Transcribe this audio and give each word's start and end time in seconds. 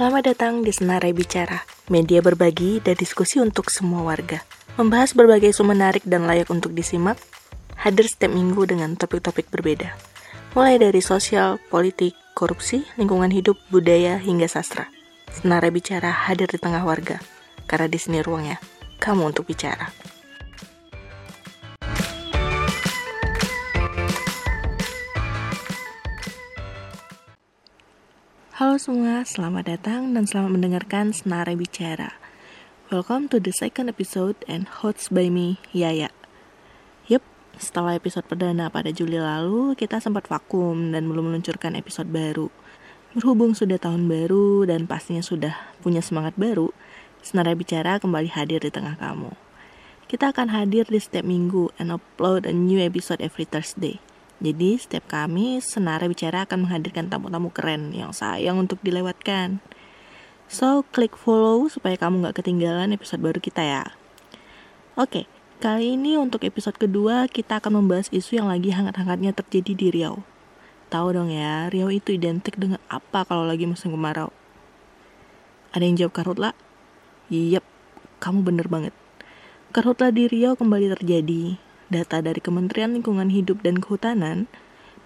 Selamat 0.00 0.32
datang 0.32 0.64
di 0.64 0.72
Senarai 0.72 1.12
Bicara, 1.12 1.60
media 1.92 2.24
berbagi 2.24 2.80
dan 2.80 2.96
diskusi 2.96 3.36
untuk 3.36 3.68
semua 3.68 4.00
warga. 4.00 4.40
Membahas 4.80 5.12
berbagai 5.12 5.52
isu 5.52 5.60
menarik 5.60 6.00
dan 6.08 6.24
layak 6.24 6.48
untuk 6.48 6.72
disimak, 6.72 7.20
hadir 7.76 8.08
setiap 8.08 8.32
minggu 8.32 8.64
dengan 8.64 8.96
topik-topik 8.96 9.52
berbeda. 9.52 9.92
Mulai 10.56 10.80
dari 10.80 11.04
sosial, 11.04 11.60
politik, 11.68 12.16
korupsi, 12.32 12.80
lingkungan 12.96 13.28
hidup, 13.28 13.60
budaya, 13.68 14.16
hingga 14.16 14.48
sastra. 14.48 14.88
Senarai 15.36 15.68
Bicara 15.68 16.08
hadir 16.08 16.48
di 16.48 16.56
tengah 16.56 16.80
warga, 16.80 17.20
karena 17.68 17.84
di 17.84 18.00
sini 18.00 18.24
ruangnya, 18.24 18.56
kamu 19.04 19.36
untuk 19.36 19.52
bicara. 19.52 19.92
Halo 28.60 28.76
semua, 28.76 29.24
selamat 29.24 29.72
datang 29.72 30.12
dan 30.12 30.28
selamat 30.28 30.52
mendengarkan 30.52 31.16
Senara 31.16 31.56
Bicara. 31.56 32.20
Welcome 32.92 33.32
to 33.32 33.40
the 33.40 33.56
second 33.56 33.88
episode 33.88 34.36
and 34.44 34.68
host 34.68 35.08
by 35.08 35.32
me, 35.32 35.56
Yaya. 35.72 36.12
Yup, 37.08 37.24
setelah 37.56 37.96
episode 37.96 38.28
perdana 38.28 38.68
pada 38.68 38.92
Juli 38.92 39.16
lalu, 39.16 39.72
kita 39.80 39.96
sempat 39.96 40.28
vakum 40.28 40.92
dan 40.92 41.08
belum 41.08 41.32
meluncurkan 41.32 41.72
episode 41.72 42.12
baru. 42.12 42.52
Berhubung 43.16 43.56
sudah 43.56 43.80
tahun 43.80 44.04
baru 44.04 44.68
dan 44.68 44.84
pastinya 44.84 45.24
sudah 45.24 45.56
punya 45.80 46.04
semangat 46.04 46.36
baru, 46.36 46.68
Senara 47.24 47.56
Bicara 47.56 47.96
kembali 47.96 48.28
hadir 48.28 48.60
di 48.60 48.68
tengah 48.68 49.00
kamu. 49.00 49.32
Kita 50.04 50.36
akan 50.36 50.52
hadir 50.52 50.84
di 50.84 51.00
setiap 51.00 51.24
minggu 51.24 51.72
and 51.80 51.88
upload 51.88 52.44
a 52.44 52.52
new 52.52 52.76
episode 52.76 53.24
every 53.24 53.48
Thursday. 53.48 54.04
Jadi 54.40 54.80
setiap 54.80 55.04
kami 55.04 55.60
Senara 55.60 56.08
Bicara 56.08 56.48
akan 56.48 56.64
menghadirkan 56.64 57.12
tamu-tamu 57.12 57.52
keren 57.52 57.92
yang 57.92 58.16
sayang 58.16 58.56
untuk 58.56 58.80
dilewatkan. 58.80 59.60
So, 60.48 60.80
klik 60.96 61.12
follow 61.12 61.68
supaya 61.68 62.00
kamu 62.00 62.24
nggak 62.24 62.40
ketinggalan 62.40 62.96
episode 62.96 63.20
baru 63.20 63.36
kita 63.36 63.60
ya. 63.60 63.84
Oke, 64.96 65.28
kali 65.60 65.92
ini 65.92 66.16
untuk 66.16 66.48
episode 66.48 66.80
kedua 66.80 67.28
kita 67.28 67.60
akan 67.60 67.84
membahas 67.84 68.08
isu 68.08 68.40
yang 68.40 68.48
lagi 68.48 68.72
hangat-hangatnya 68.72 69.36
terjadi 69.36 69.72
di 69.76 69.86
Riau. 69.92 70.24
Tahu 70.88 71.06
dong 71.12 71.28
ya, 71.28 71.68
Riau 71.68 71.92
itu 71.92 72.16
identik 72.16 72.56
dengan 72.56 72.80
apa 72.88 73.28
kalau 73.28 73.44
lagi 73.44 73.68
musim 73.68 73.92
kemarau? 73.92 74.32
Ada 75.76 75.84
yang 75.84 76.00
jawab 76.00 76.16
karhutla? 76.16 76.50
Yep, 77.28 77.62
kamu 78.24 78.40
bener 78.40 78.66
banget. 78.72 78.96
Karhutla 79.70 80.10
di 80.10 80.26
Riau 80.26 80.56
kembali 80.56 80.90
terjadi 80.96 81.69
data 81.90 82.22
dari 82.22 82.38
Kementerian 82.38 82.94
Lingkungan 82.94 83.28
Hidup 83.34 83.66
dan 83.66 83.82
Kehutanan, 83.82 84.46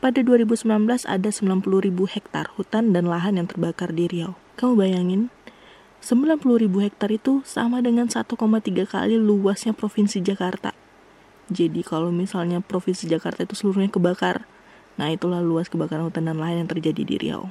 pada 0.04 0.20
2019 0.20 0.68
ada 1.08 1.30
90 1.32 1.64
ribu 1.80 2.04
hektar 2.04 2.52
hutan 2.60 2.92
dan 2.92 3.08
lahan 3.08 3.40
yang 3.40 3.48
terbakar 3.48 3.96
di 3.96 4.04
Riau. 4.04 4.36
Kamu 4.60 4.76
bayangin, 4.76 5.32
90 6.04 6.44
ribu 6.60 6.84
hektar 6.84 7.08
itu 7.08 7.40
sama 7.48 7.80
dengan 7.80 8.12
1,3 8.12 8.36
kali 8.84 9.16
luasnya 9.16 9.72
Provinsi 9.72 10.20
Jakarta. 10.20 10.76
Jadi 11.48 11.80
kalau 11.80 12.12
misalnya 12.12 12.60
Provinsi 12.60 13.08
Jakarta 13.08 13.48
itu 13.48 13.56
seluruhnya 13.56 13.88
kebakar, 13.88 14.44
nah 15.00 15.08
itulah 15.08 15.40
luas 15.40 15.72
kebakaran 15.72 16.12
hutan 16.12 16.28
dan 16.28 16.36
lahan 16.36 16.64
yang 16.64 16.68
terjadi 16.68 17.02
di 17.08 17.16
Riau. 17.16 17.48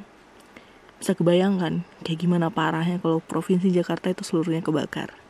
Bisa 1.02 1.18
kebayangkan 1.18 1.82
kayak 2.06 2.20
gimana 2.22 2.54
parahnya 2.54 3.02
kalau 3.02 3.18
Provinsi 3.26 3.74
Jakarta 3.74 4.14
itu 4.14 4.22
seluruhnya 4.22 4.62
kebakar. 4.62 5.23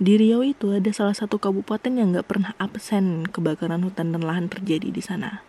Di 0.00 0.16
Riau 0.16 0.40
itu 0.40 0.72
ada 0.72 0.88
salah 0.96 1.12
satu 1.12 1.36
kabupaten 1.36 1.92
yang 1.92 2.16
nggak 2.16 2.24
pernah 2.24 2.56
absen 2.56 3.28
kebakaran 3.28 3.84
hutan 3.84 4.16
dan 4.16 4.24
lahan 4.24 4.48
terjadi 4.48 4.88
di 4.88 5.04
sana. 5.04 5.44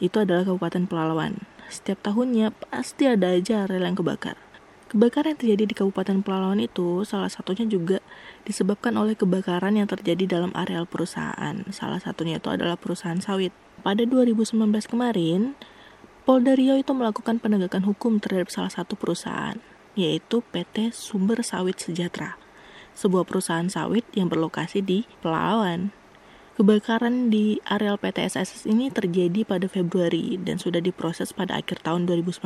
Itu 0.00 0.24
adalah 0.24 0.48
Kabupaten 0.48 0.88
Pelalawan. 0.88 1.44
Setiap 1.68 2.00
tahunnya 2.00 2.56
pasti 2.56 3.04
ada 3.04 3.28
aja 3.28 3.68
area 3.68 3.84
yang 3.84 3.92
kebakar. 3.92 4.40
Kebakaran 4.88 5.36
yang 5.36 5.40
terjadi 5.44 5.64
di 5.68 5.74
Kabupaten 5.76 6.24
Pelalawan 6.24 6.64
itu 6.64 7.04
salah 7.04 7.28
satunya 7.28 7.68
juga 7.68 8.00
disebabkan 8.48 8.96
oleh 8.96 9.20
kebakaran 9.20 9.76
yang 9.76 9.84
terjadi 9.84 10.40
dalam 10.40 10.48
areal 10.56 10.88
perusahaan. 10.88 11.60
Salah 11.68 12.00
satunya 12.00 12.40
itu 12.40 12.48
adalah 12.48 12.80
perusahaan 12.80 13.20
sawit. 13.20 13.52
Pada 13.84 14.00
2019 14.00 14.56
kemarin, 14.88 15.52
Polda 16.24 16.56
Riau 16.56 16.80
itu 16.80 16.96
melakukan 16.96 17.36
penegakan 17.36 17.84
hukum 17.84 18.16
terhadap 18.16 18.48
salah 18.48 18.72
satu 18.72 18.96
perusahaan, 18.96 19.60
yaitu 19.92 20.40
PT 20.56 20.88
Sumber 20.96 21.44
Sawit 21.44 21.76
Sejahtera 21.76 22.47
sebuah 22.98 23.22
perusahaan 23.22 23.70
sawit 23.70 24.02
yang 24.18 24.26
berlokasi 24.26 24.82
di 24.82 25.06
Pelawan. 25.22 25.94
Kebakaran 26.58 27.30
di 27.30 27.62
areal 27.70 28.02
PT 28.02 28.34
SSS 28.34 28.66
ini 28.66 28.90
terjadi 28.90 29.46
pada 29.46 29.70
Februari 29.70 30.34
dan 30.42 30.58
sudah 30.58 30.82
diproses 30.82 31.30
pada 31.30 31.54
akhir 31.54 31.86
tahun 31.86 32.10
2019. 32.10 32.42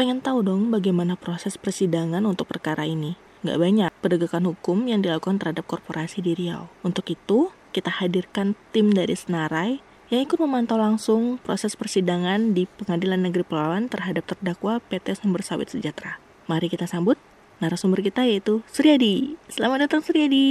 Pengen 0.00 0.24
tahu 0.24 0.40
dong 0.40 0.72
bagaimana 0.72 1.12
proses 1.12 1.60
persidangan 1.60 2.24
untuk 2.24 2.48
perkara 2.48 2.88
ini? 2.88 3.20
Nggak 3.44 3.60
banyak 3.60 3.90
penegakan 4.00 4.48
hukum 4.48 4.88
yang 4.88 5.04
dilakukan 5.04 5.36
terhadap 5.36 5.68
korporasi 5.68 6.24
di 6.24 6.32
Riau. 6.32 6.72
Untuk 6.80 7.12
itu, 7.12 7.52
kita 7.76 7.92
hadirkan 7.92 8.56
tim 8.72 8.88
dari 8.88 9.12
Senarai 9.12 9.84
yang 10.08 10.24
ikut 10.24 10.40
memantau 10.40 10.80
langsung 10.80 11.36
proses 11.44 11.76
persidangan 11.76 12.56
di 12.56 12.64
Pengadilan 12.64 13.20
Negeri 13.20 13.44
Pelawan 13.44 13.92
terhadap 13.92 14.24
terdakwa 14.24 14.80
PT 14.88 15.20
Sumber 15.20 15.44
Sawit 15.44 15.68
Sejahtera. 15.68 16.16
Mari 16.48 16.72
kita 16.72 16.88
sambut 16.88 17.20
narasumber 17.62 18.02
kita 18.02 18.26
yaitu 18.26 18.62
Suryadi. 18.66 19.38
Selamat 19.46 19.86
datang 19.86 20.00
Suryadi. 20.02 20.50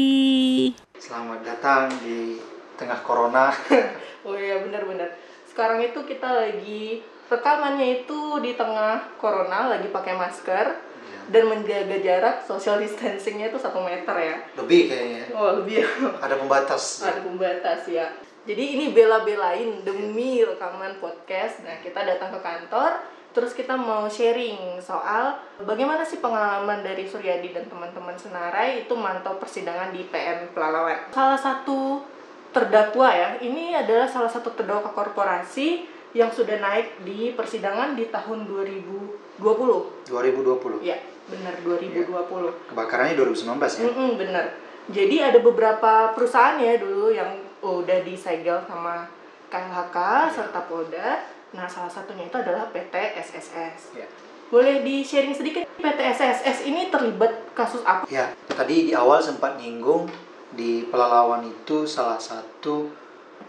Selamat 0.95 1.39
datang 1.43 1.91
di 1.99 2.39
tengah 2.79 2.99
corona. 3.03 3.51
oh 4.27 4.35
iya 4.35 4.63
benar-benar. 4.63 5.11
Sekarang 5.47 5.83
itu 5.83 5.99
kita 6.07 6.29
lagi 6.31 7.03
rekamannya 7.27 8.05
itu 8.05 8.39
di 8.39 8.55
tengah 8.55 9.17
corona, 9.19 9.73
lagi 9.73 9.89
pakai 9.89 10.13
masker 10.15 10.65
ya. 10.79 11.19
dan 11.29 11.43
menjaga 11.49 11.97
jarak 11.99 12.35
social 12.45 12.79
distancingnya 12.79 13.51
itu 13.51 13.59
satu 13.59 13.83
meter 13.83 14.15
ya. 14.15 14.35
Lebih 14.57 14.81
kayaknya. 14.89 15.23
Oh 15.35 15.61
lebih. 15.61 15.83
Ada 16.23 16.39
pembatas. 16.39 17.03
Ada 17.03 17.21
pembatas 17.21 17.81
ya. 17.89 18.07
Jadi 18.43 18.75
ini 18.75 18.85
bela-belain 18.91 19.87
demi 19.87 20.43
rekaman 20.43 20.99
podcast. 20.99 21.63
Nah 21.63 21.79
kita 21.79 22.03
datang 22.03 22.35
ke 22.35 22.39
kantor 22.43 23.12
Terus 23.33 23.57
kita 23.57 23.73
mau 23.73 24.05
sharing 24.05 24.77
soal 24.77 25.33
bagaimana 25.65 26.05
sih 26.05 26.21
pengalaman 26.21 26.85
dari 26.85 27.09
Suryadi 27.09 27.49
dan 27.49 27.65
teman-teman 27.65 28.13
Senarai 28.13 28.85
itu 28.85 28.93
mantau 28.93 29.41
persidangan 29.41 29.89
di 29.89 30.05
PM 30.05 30.53
Pelalawan. 30.53 31.09
Salah 31.09 31.41
satu 31.41 32.05
terdakwa 32.53 33.09
ya, 33.09 33.41
ini 33.41 33.73
adalah 33.73 34.05
salah 34.05 34.29
satu 34.29 34.53
terdakwa 34.53 34.93
korporasi 34.93 35.89
yang 36.13 36.29
sudah 36.29 36.61
naik 36.61 37.01
di 37.01 37.33
persidangan 37.33 37.97
di 37.97 38.13
tahun 38.13 38.45
2020. 38.45 39.41
2020. 39.41 40.85
Ya, 40.85 41.01
benar 41.25 41.57
2020. 41.65 42.05
Ya. 42.05 42.53
Kebakarannya 42.69 43.17
2019 43.17 43.81
ya? 43.81 43.89
Mm 43.89 43.93
-mm, 43.97 44.11
benar. 44.21 44.45
Jadi 44.93 45.15
ada 45.25 45.41
beberapa 45.41 46.13
perusahaan 46.13 46.61
ya 46.61 46.77
dulu 46.77 47.09
yang 47.09 47.33
udah 47.65 48.05
disegel 48.05 48.61
sama 48.69 49.09
KLHK 49.49 49.97
ya. 49.97 50.29
serta 50.29 50.61
Polda 50.69 51.32
Nah, 51.53 51.69
salah 51.69 51.89
satunya 51.89 52.25
itu 52.25 52.37
adalah 52.37 52.69
PT 52.73 52.93
SSS. 53.13 53.93
Ya. 53.93 54.09
Boleh 54.49 54.81
di-sharing 54.81 55.33
sedikit 55.33 55.65
PT 55.77 55.99
SSS 56.01 56.65
ini 56.65 56.89
terlibat 56.89 57.53
kasus 57.53 57.81
apa? 57.85 58.09
Ya, 58.09 58.33
tadi 58.49 58.89
di 58.89 58.93
awal 58.93 59.21
sempat 59.21 59.57
nyinggung 59.61 60.09
di 60.53 60.85
Pelalawan 60.89 61.45
itu 61.45 61.85
salah 61.89 62.17
satu 62.21 62.89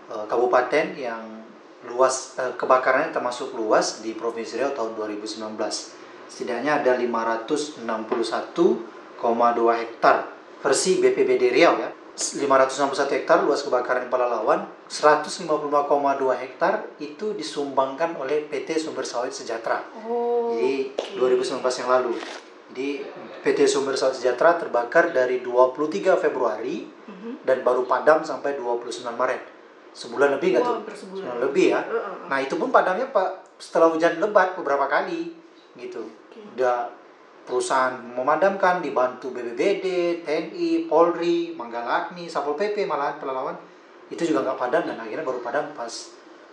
uh, 0.09 0.25
kabupaten 0.28 0.97
yang 0.97 1.44
luas 1.84 2.37
uh, 2.41 2.53
kebakarannya 2.56 3.12
termasuk 3.12 3.53
luas 3.56 4.00
di 4.00 4.16
Provinsi 4.16 4.60
Riau 4.60 4.72
tahun 4.72 4.97
2019. 4.97 5.41
Setidaknya 6.28 6.81
ada 6.81 6.97
561,2 6.97 7.84
hektar 9.81 10.16
versi 10.64 11.00
BPBD 11.04 11.53
Riau 11.53 11.76
ya 11.76 12.03
561 12.14 13.10
hektar 13.10 13.42
luas 13.42 13.66
kebakaran 13.66 14.06
Pelalawan, 14.06 14.70
152,2 14.86 15.50
hektar 16.38 16.86
itu 17.02 17.34
disumbangkan 17.34 18.14
oleh 18.14 18.46
PT 18.46 18.78
Sumber 18.78 19.02
Sawit 19.02 19.34
Sejahtera. 19.34 19.82
Oh. 20.06 20.55
Jadi 20.55 20.94
2019 21.19 21.58
yang 21.82 21.90
lalu. 21.90 22.14
Jadi 22.70 22.88
PT 23.43 23.66
Sumber 23.66 23.99
Sawit 23.99 24.14
Sejahtera 24.14 24.55
terbakar 24.55 25.11
dari 25.11 25.43
23 25.43 26.14
Februari 26.14 26.87
uh 26.87 27.11
mhm. 27.11 27.19
-huh. 27.19 27.34
dan 27.43 27.66
baru 27.66 27.82
padam 27.82 28.22
sampai 28.22 28.55
29 28.62 29.11
Maret. 29.11 29.43
Sebulan 29.94 30.38
lebih 30.38 30.55
nggak 30.55 30.62
wow, 30.62 30.70
tuh? 30.70 30.94
Sebulan 30.94 31.37
lebih 31.43 31.75
ya. 31.75 31.82
Uh 31.82 31.99
-huh. 31.99 32.31
Nah 32.31 32.38
itu 32.38 32.55
pun 32.55 32.70
padamnya 32.70 33.11
pak 33.11 33.58
setelah 33.58 33.90
hujan 33.90 34.22
lebat 34.22 34.55
beberapa 34.55 34.87
kali 34.87 35.34
gitu. 35.75 36.06
Okay. 36.31 36.46
Udah 36.55 36.94
perusahaan 37.44 38.00
memadamkan 38.00 38.81
dibantu 38.81 39.29
BBBD, 39.31 40.20
TNI, 40.25 40.88
Polri, 40.88 41.52
Manggala 41.52 42.08
Agni, 42.08 42.26
Satpol 42.26 42.56
PP 42.56 42.88
malahan 42.88 43.20
pelalawan 43.20 43.56
itu 44.08 44.25
juga 44.25 44.44
nggak 44.44 44.58
padam 44.61 44.82
dan 44.88 44.96
akhirnya 45.00 45.25
baru 45.25 45.41
padam 45.44 45.73
pas 45.76 45.93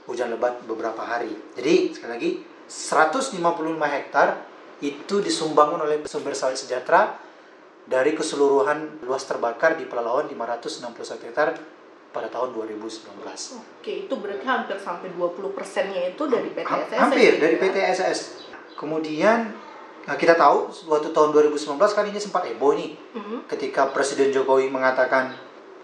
hujan 0.08 0.32
lebat 0.32 0.64
beberapa 0.68 1.00
hari. 1.04 1.32
Jadi 1.56 1.96
sekali 1.96 2.12
lagi 2.12 2.32
155 2.68 3.40
hektar 3.80 4.28
itu 4.82 5.16
disumbangkan 5.22 5.84
oleh 5.84 6.04
sumber 6.08 6.34
sawit 6.34 6.58
sejahtera 6.58 7.16
dari 7.86 8.16
keseluruhan 8.16 9.04
luas 9.06 9.28
terbakar 9.28 9.78
di 9.78 9.86
Pelalawan 9.86 10.32
561 10.32 11.28
hektar 11.28 11.54
pada 12.12 12.28
tahun 12.28 12.52
2019. 12.56 13.24
Oke, 13.24 14.08
itu 14.08 14.14
berarti 14.20 14.46
hampir 14.48 14.78
sampai 14.80 15.12
20 15.16 15.56
persennya 15.56 16.12
itu 16.12 16.24
dari 16.28 16.52
PT 16.52 16.68
SSS. 16.68 17.00
Hampir 17.00 17.32
dari 17.40 17.56
PT 17.56 17.76
SSS. 17.80 18.20
Kemudian 18.76 19.54
Nah, 20.07 20.15
kita 20.18 20.33
tahu 20.33 20.71
waktu 20.89 21.13
tahun 21.13 21.30
2019 21.30 21.77
kan 21.77 22.06
ini 22.09 22.18
sempat 22.18 22.50
heboh 22.50 22.74
nih. 22.74 22.98
Mhm. 23.13 23.38
Ketika 23.45 23.94
Presiden 23.94 24.33
Jokowi 24.33 24.71
mengatakan 24.74 25.33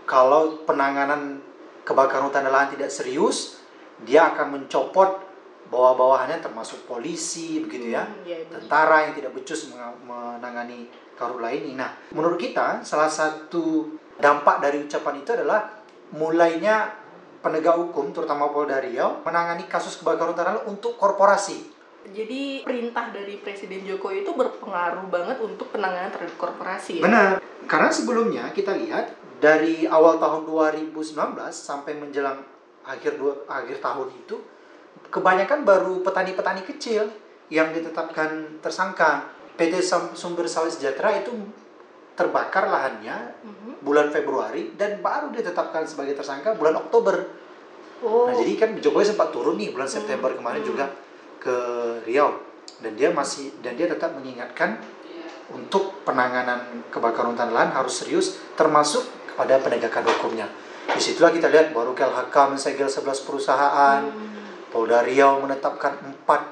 kalau 0.10 0.64
penanganan 0.66 1.44
kebakaran 1.86 2.28
hutan 2.28 2.48
dan 2.48 2.52
lahan 2.52 2.70
tidak 2.74 2.90
serius, 2.90 3.62
dia 4.04 4.34
akan 4.34 4.58
mencopot 4.60 5.28
bawah-bawahannya 5.68 6.40
termasuk 6.40 6.88
polisi 6.88 7.60
begitu 7.60 7.92
ya. 7.92 8.08
Hmm, 8.08 8.24
iya, 8.24 8.44
benar. 8.48 8.64
Tentara 8.64 8.98
yang 9.08 9.14
tidak 9.20 9.32
becus 9.36 9.68
menangani 10.08 10.88
karhutla 11.20 11.52
ini. 11.52 11.76
Nah, 11.76 11.92
menurut 12.16 12.40
kita 12.40 12.82
salah 12.88 13.12
satu 13.12 13.92
dampak 14.18 14.64
dari 14.64 14.82
ucapan 14.86 15.22
itu 15.22 15.30
adalah 15.36 15.68
mulainya 16.16 16.88
penegak 17.44 17.76
hukum 17.78 18.16
terutama 18.16 18.50
Polda 18.50 18.80
Riau 18.82 19.22
menangani 19.22 19.68
kasus 19.68 20.00
kebakaran 20.00 20.34
hutan 20.34 20.46
dan 20.46 20.56
lahan 20.56 20.64
untuk 20.72 20.96
korporasi. 20.96 21.77
Jadi 22.16 22.64
perintah 22.64 23.12
dari 23.12 23.36
Presiden 23.42 23.84
Jokowi 23.84 24.24
itu 24.24 24.32
berpengaruh 24.32 25.12
banget 25.12 25.38
untuk 25.44 25.68
penanganan 25.76 26.08
terhadap 26.08 26.36
korporasi 26.40 27.00
ya. 27.00 27.04
Benar. 27.04 27.30
Karena 27.68 27.90
sebelumnya 27.92 28.44
kita 28.56 28.80
lihat 28.80 29.12
dari 29.44 29.84
awal 29.84 30.16
tahun 30.18 30.48
2019 30.48 30.96
sampai 31.52 32.00
menjelang 32.00 32.40
akhir 32.88 33.20
dua, 33.20 33.44
akhir 33.52 33.84
tahun 33.84 34.08
itu 34.16 34.40
kebanyakan 35.12 35.68
baru 35.68 36.00
petani-petani 36.00 36.64
kecil 36.64 37.12
yang 37.52 37.76
ditetapkan 37.76 38.60
tersangka. 38.64 39.28
PT 39.58 39.82
Sumber 40.16 40.46
Sawit 40.46 40.78
Sejahtera 40.78 41.18
itu 41.18 41.34
terbakar 42.14 42.70
lahannya 42.70 43.36
Mhm. 43.42 43.86
bulan 43.86 44.10
Februari 44.10 44.74
dan 44.74 45.02
baru 45.02 45.30
ditetapkan 45.34 45.86
sebagai 45.86 46.18
tersangka 46.18 46.54
bulan 46.58 46.78
Oktober. 46.78 47.26
Oh. 48.06 48.30
Nah, 48.30 48.38
jadi 48.38 48.54
kan 48.58 48.70
Jokowi 48.78 49.06
sempat 49.06 49.34
turun 49.34 49.58
nih 49.58 49.74
bulan 49.74 49.90
September 49.90 50.30
kemarin 50.34 50.62
Hmm. 50.62 50.70
juga 50.70 50.86
ke 51.38 51.58
Riau 52.04 52.38
dan 52.80 52.94
dia 52.94 53.10
masih 53.10 53.54
dan 53.62 53.74
dia 53.74 53.90
tetap 53.90 54.14
mengingatkan 54.14 54.78
untuk 55.48 56.04
penanganan 56.04 56.84
kebakaran 56.92 57.32
hutan 57.34 57.56
lahan 57.56 57.72
harus 57.72 58.04
serius 58.04 58.38
termasuk 58.54 59.02
kepada 59.32 59.58
penegakan 59.64 60.04
hukumnya. 60.06 60.48
Di 60.88 61.00
situlah 61.00 61.32
kita 61.32 61.48
lihat 61.48 61.72
baru 61.72 61.96
KLHK 61.96 62.36
mensegel 62.52 62.88
11 62.88 63.24
perusahaan, 63.24 64.02
Hmm. 64.04 64.36
Polda 64.68 65.00
Riau 65.02 65.40
menetapkan 65.40 65.96
empat 66.04 66.44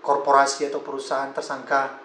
korporasi 0.00 0.72
atau 0.72 0.80
perusahaan 0.80 1.28
tersangka 1.30 2.00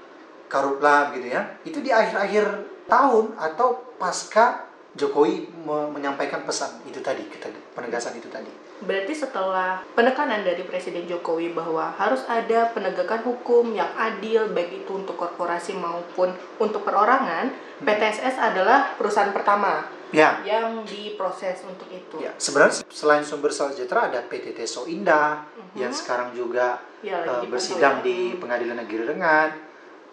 karhutla 0.47 1.15
gitu 1.15 1.27
ya. 1.31 1.59
Itu 1.63 1.79
di 1.79 1.89
akhir-akhir 1.89 2.45
tahun 2.87 3.35
atau 3.35 3.95
pasca 3.95 4.67
Jokowi 4.95 5.47
me- 5.63 5.89
menyampaikan 5.93 6.43
pesan 6.43 6.81
itu 6.83 6.99
tadi, 6.99 7.23
kita- 7.29 7.53
penegasan 7.73 8.17
itu 8.17 8.27
tadi. 8.27 8.49
Berarti 8.77 9.09
setelah 9.09 9.81
penekanan 9.97 10.45
dari 10.45 10.61
Presiden 10.61 11.09
Jokowi 11.09 11.49
bahwa 11.49 11.89
harus 11.97 12.21
ada 12.29 12.69
penegakan 12.69 13.25
hukum 13.25 13.73
yang 13.73 13.89
adil 13.97 14.53
baik 14.53 14.85
itu 14.85 14.91
untuk 14.93 15.17
korporasi 15.17 15.73
maupun 15.73 16.29
untuk 16.61 16.85
perorangan, 16.85 17.49
PTSS 17.81 18.37
adalah 18.37 18.93
perusahaan 18.93 19.33
pertama 19.33 19.81
Ya, 20.07 20.39
yang 20.45 20.85
diproses 20.85 21.65
untuk 21.65 21.89
itu. 21.89 22.21
ya. 22.21 22.31
Sebenarnya 22.37 22.85
selain 22.87 23.25
sumber 23.25 23.51
sejahtera 23.51 24.07
ada 24.07 24.23
PTT 24.23 24.63
Soindah 24.63 25.43
Mhm. 25.73 25.75
yang 25.75 25.91
sekarang 25.91 26.31
juga 26.31 26.79
Ya, 27.01 27.17
eh, 27.17 27.25
dipantau 27.25 27.49
bersidang 27.49 27.95
ya. 27.99 28.05
di 28.05 28.17
Pengadilan 28.37 28.77
Negeri 28.77 29.03
Rengat. 29.03 29.51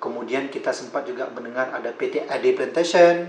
Kemudian 0.00 0.48
kita 0.48 0.68
sempat 0.68 1.04
juga 1.04 1.28
mendengar 1.30 1.68
ada 1.70 1.88
PT 1.90 2.26
AD 2.26 2.52
Plantation 2.52 3.28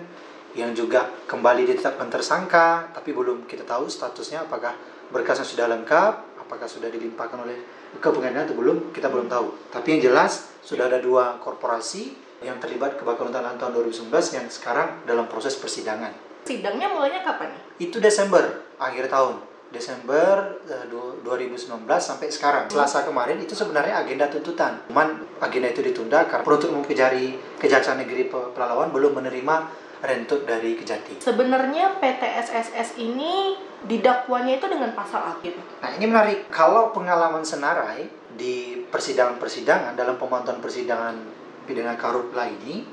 yang 0.51 0.71
juga 0.71 1.05
kembali 1.27 1.63
ditetapkan 1.65 2.07
tersangka, 2.09 2.67
tapi 2.91 3.11
belum 3.11 3.43
kita 3.43 3.63
tahu 3.63 3.85
statusnya 3.85 4.43
apakah 4.43 4.73
berkasnya 5.09 5.43
sudah 5.43 5.65
lengkap, 5.67 6.13
apakah 6.39 6.65
sudah 6.65 6.87
dilimpahkan 6.87 7.37
oleh 7.37 7.57
ke 7.95 8.03
pengadilan 8.03 8.43
atau 8.43 8.55
belum, 8.55 8.77
kita 8.91 9.07
belum 9.07 9.25
tahu. 9.25 9.71
Tapi 9.71 9.87
yang 9.95 10.11
jelas 10.11 10.51
sudah 10.59 10.85
ada 10.85 10.99
dua 10.99 11.39
korporasi 11.39 12.11
yang 12.43 12.59
terlibat 12.59 12.99
kebakaran 12.99 13.31
hutan 13.31 13.55
tahun 13.55 13.71
2019 13.73 14.11
yang 14.11 14.45
sekarang 14.47 15.01
dalam 15.03 15.25
proses 15.25 15.55
persidangan. 15.55 16.11
Sidangnya 16.43 16.91
mulainya 16.91 17.23
kapan 17.23 17.49
nih? 17.49 17.89
Itu 17.89 17.97
Desember, 17.97 18.43
akhir 18.77 19.07
tahun. 19.07 19.39
Desember 19.73 20.61
eh, 20.63 20.85
du- 20.87 21.19
2019 21.23 21.57
sampai 21.97 22.27
sekarang. 22.29 22.69
Selasa 22.69 23.01
kemarin 23.01 23.41
itu 23.41 23.51
sebenarnya 23.51 23.97
agenda 23.97 24.29
tuntutan. 24.29 24.77
Cuman 24.87 25.25
agenda 25.39 25.67
itu 25.67 25.81
ditunda 25.81 26.23
karena 26.25 26.45
penuntut 26.45 26.69
umum 26.69 26.85
Kejari 26.85 27.33
Kejaksaan 27.57 27.97
Negeri 27.97 28.29
Pe- 28.29 28.51
Pelalawan 28.53 28.93
belum 28.93 29.17
menerima 29.17 29.55
rentut 30.05 30.45
dari 30.45 30.77
Kejati. 30.77 31.17
Sebenarnya 31.17 31.97
PTSSS 31.97 32.95
ini 32.95 33.57
didakwanya 33.85 34.57
itu 34.57 34.65
dengan 34.65 34.91
pasal 34.97 35.21
apa 35.21 35.41
gitu? 35.45 35.61
Nah 35.81 35.89
ini 35.95 36.05
menarik. 36.09 36.49
Kalau 36.49 36.91
pengalaman 36.91 37.45
Senarai 37.45 38.05
di 38.35 38.83
persidangan-persidangan 38.89 39.95
dalam 39.95 40.19
pemantauan 40.19 40.59
persidangan 40.59 41.15
pidana 41.65 41.95
karhutla 41.95 42.45
ini 42.49 42.85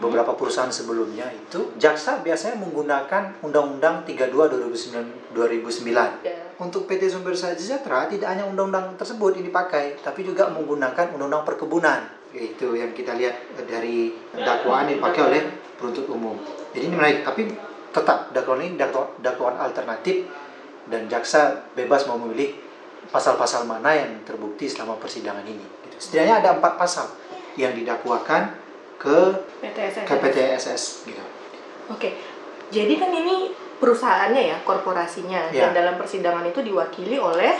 beberapa 0.00 0.34
perusahaan 0.34 0.72
sebelumnya 0.72 1.30
itu 1.30 1.76
jaksa 1.78 2.24
biasanya 2.24 2.58
menggunakan 2.58 3.38
Undang-Undang 3.44 4.02
32 4.08 4.34
2009 4.34 5.36
2009 5.36 6.26
Ya. 6.26 6.46
Untuk 6.56 6.88
PT 6.88 7.12
Sumber 7.12 7.36
Sejahtera 7.36 8.08
tidak 8.08 8.32
hanya 8.32 8.48
undang-undang 8.48 8.96
tersebut 8.96 9.36
ini 9.36 9.52
dipakai, 9.52 10.00
tapi 10.00 10.24
juga 10.24 10.48
menggunakan 10.48 11.12
undang-undang 11.12 11.44
perkebunan. 11.44 12.08
Itu 12.32 12.72
yang 12.72 12.96
kita 12.96 13.12
lihat 13.12 13.60
dari 13.68 14.16
dakwaan 14.32 14.88
yang 14.88 15.04
dipakai 15.04 15.20
oleh 15.20 15.40
penuntut 15.76 16.08
umum. 16.08 16.40
Jadi 16.72 16.88
ini 16.88 16.96
menarik, 16.96 17.28
tapi 17.28 17.52
tetap 17.96 18.28
dakwaan 18.30 18.60
ini 18.60 18.76
dakwa- 18.76 19.08
dakwaan 19.18 19.56
alternatif 19.56 20.28
dan 20.86 21.08
jaksa 21.08 21.64
bebas 21.72 22.04
mau 22.04 22.20
memilih 22.20 22.52
pasal-pasal 23.08 23.64
mana 23.64 23.96
yang 23.96 24.20
terbukti 24.22 24.68
selama 24.68 25.00
persidangan 25.00 25.42
ini. 25.42 25.64
Gitu. 25.88 25.96
Setidaknya 25.96 26.44
ada 26.44 26.50
empat 26.60 26.76
pasal 26.76 27.08
yang 27.56 27.72
didakwakan 27.72 28.52
ke 29.00 29.18
PTSSS. 29.64 30.04
ke 30.04 30.14
PTSS. 30.14 30.82
Gitu. 31.08 31.24
Oke, 31.88 32.12
jadi 32.68 32.92
kan 32.98 33.08
ini 33.08 33.54
perusahaannya 33.80 34.42
ya, 34.42 34.56
korporasinya, 34.60 35.48
Ya. 35.48 35.68
dan 35.68 35.72
dalam 35.72 35.94
persidangan 35.96 36.44
itu 36.44 36.60
diwakili 36.60 37.16
oleh 37.16 37.54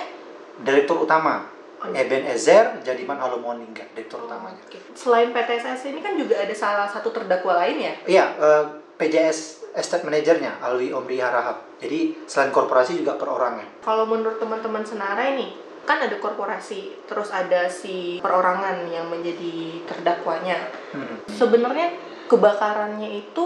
Direktur 0.56 1.04
utama 1.04 1.56
Eben 1.92 2.24
Ezer 2.24 2.80
Jadiman 2.80 3.20
Halomoningga, 3.20 3.84
direktur 3.92 4.24
utamanya. 4.24 4.58
Oke. 4.64 4.80
Selain 4.96 5.28
PTSS 5.30 5.92
ini 5.92 6.00
kan 6.00 6.16
juga 6.16 6.40
ada 6.40 6.50
salah 6.56 6.88
satu 6.88 7.12
terdakwa 7.12 7.60
lain 7.62 7.76
ya? 7.78 7.92
Iya, 8.08 8.24
eh, 8.34 8.64
PJS 8.96 9.65
Estate 9.76 10.08
Manajernya 10.08 10.64
Alwi 10.64 10.90
Omri 10.90 11.20
Harahap. 11.20 11.76
Jadi 11.76 12.24
selain 12.24 12.48
korporasi 12.48 12.96
juga 12.96 13.20
perorangan. 13.20 13.84
Kalau 13.84 14.08
menurut 14.08 14.40
teman-teman 14.40 14.80
Senarai 14.80 15.36
nih, 15.36 15.52
kan 15.84 16.00
ada 16.00 16.16
korporasi, 16.16 17.04
terus 17.04 17.28
ada 17.28 17.68
si 17.68 18.18
perorangan 18.24 18.88
yang 18.88 19.06
menjadi 19.12 19.84
terdakwanya. 19.84 20.72
Hmm. 20.96 21.20
Sebenarnya 21.28 21.92
kebakarannya 22.26 23.22
itu 23.22 23.44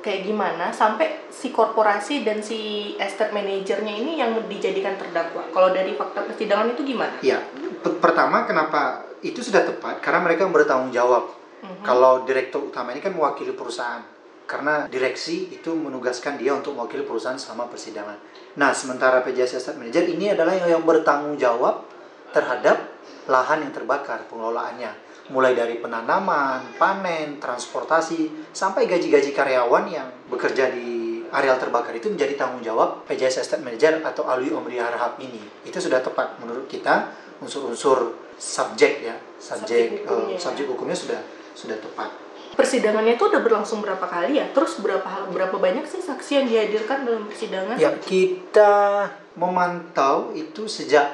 kayak 0.00 0.28
gimana 0.28 0.68
sampai 0.68 1.28
si 1.32 1.48
korporasi 1.48 2.22
dan 2.22 2.44
si 2.44 2.92
estate 3.00 3.32
manajernya 3.32 3.94
ini 3.98 4.20
yang 4.20 4.36
dijadikan 4.46 4.94
terdakwa? 5.00 5.48
Kalau 5.50 5.72
dari 5.72 5.96
fakta 5.96 6.28
persidangan 6.28 6.76
itu 6.76 6.84
gimana? 6.84 7.16
Iya, 7.24 7.40
P- 7.82 7.98
pertama 7.98 8.44
kenapa 8.44 9.04
itu 9.24 9.40
sudah 9.40 9.64
tepat 9.64 10.04
karena 10.04 10.20
mereka 10.22 10.44
bertanggung 10.46 10.92
jawab. 10.92 11.32
Mhm. 11.64 11.82
Kalau 11.82 12.22
direktur 12.28 12.68
utama 12.68 12.92
ini 12.92 13.00
kan 13.00 13.16
mewakili 13.16 13.56
perusahaan. 13.56 14.13
Karena 14.44 14.84
direksi 14.86 15.48
itu 15.50 15.72
menugaskan 15.72 16.36
dia 16.36 16.52
untuk 16.52 16.76
mewakili 16.76 17.04
perusahaan 17.04 17.40
selama 17.40 17.72
persidangan. 17.72 18.16
Nah, 18.60 18.76
sementara 18.76 19.24
PJS 19.24 19.56
Estate 19.56 19.80
Manager 19.80 20.04
ini 20.04 20.30
adalah 20.36 20.52
yang, 20.52 20.78
yang 20.78 20.84
bertanggung 20.84 21.40
jawab 21.40 21.88
terhadap 22.34 22.92
lahan 23.30 23.64
yang 23.64 23.72
terbakar 23.72 24.28
pengelolaannya. 24.28 24.92
Mulai 25.32 25.56
dari 25.56 25.80
penanaman, 25.80 26.76
panen, 26.76 27.40
transportasi, 27.40 28.52
sampai 28.52 28.84
gaji-gaji 28.84 29.32
karyawan 29.32 29.84
yang 29.88 30.08
bekerja 30.28 30.68
di 30.68 31.24
areal 31.32 31.56
terbakar 31.56 31.96
itu 31.96 32.12
menjadi 32.12 32.36
tanggung 32.36 32.60
jawab 32.60 33.08
PJS 33.08 33.42
Estate 33.42 33.64
Manager 33.64 34.04
atau 34.04 34.28
Alwi 34.28 34.52
Omri 34.52 34.76
Harahap 34.76 35.16
ini. 35.18 35.40
Itu 35.64 35.80
sudah 35.80 36.04
tepat 36.04 36.36
menurut 36.38 36.68
kita 36.68 37.10
unsur-unsur 37.40 38.14
subjek 38.38 39.02
ya, 39.02 39.16
Subjek 39.40 40.04
subjek 40.04 40.06
hukumnya 40.06 40.34
eh, 40.34 40.38
ya. 40.38 40.40
subjek 40.40 40.66
hukumnya 40.70 40.96
sudah 40.96 41.20
sudah 41.54 41.76
tepat. 41.80 42.10
Persidangannya 42.54 43.18
itu 43.18 43.24
udah 43.26 43.42
berlangsung 43.42 43.82
berapa 43.82 44.06
kali 44.06 44.38
ya? 44.38 44.46
Terus 44.54 44.78
berapa 44.78 45.26
berapa 45.30 45.56
banyak 45.58 45.84
sih 45.86 45.98
saksi 46.02 46.30
yang 46.42 46.46
dihadirkan 46.46 47.02
dalam 47.02 47.26
persidangan? 47.26 47.74
Ya, 47.74 47.90
kita 47.98 49.10
memantau 49.34 50.30
itu 50.34 50.70
sejak 50.70 51.10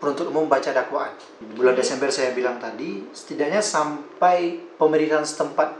penuntut 0.00 0.32
umum 0.32 0.48
baca 0.48 0.70
dakwaan. 0.72 1.12
Bulan 1.58 1.76
Desember 1.76 2.08
saya 2.08 2.32
bilang 2.32 2.56
tadi, 2.56 3.04
setidaknya 3.12 3.60
sampai 3.60 4.62
pemerintahan 4.80 5.26
setempat 5.26 5.76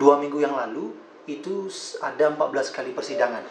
dua 0.00 0.16
minggu 0.16 0.40
yang 0.40 0.56
lalu 0.56 0.94
itu 1.28 1.68
ada 2.00 2.32
14 2.32 2.72
kali 2.72 2.90
persidangan. 2.96 3.44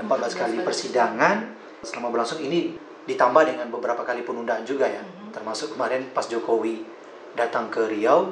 14 0.00 0.06
kali 0.06 0.06
14 0.06 0.42
kali 0.42 0.56
persidangan 0.62 1.36
selama 1.82 2.08
berlangsung 2.14 2.40
ini 2.40 2.78
ditambah 3.04 3.42
dengan 3.42 3.66
beberapa 3.68 4.06
kali 4.06 4.22
penundaan 4.22 4.62
juga 4.62 4.86
ya. 4.86 5.02
Mhm. 5.02 5.34
Termasuk 5.34 5.74
kemarin 5.74 6.08
pas 6.14 6.26
Jokowi 6.30 6.86
datang 7.34 7.70
ke 7.70 7.86
Riau 7.90 8.30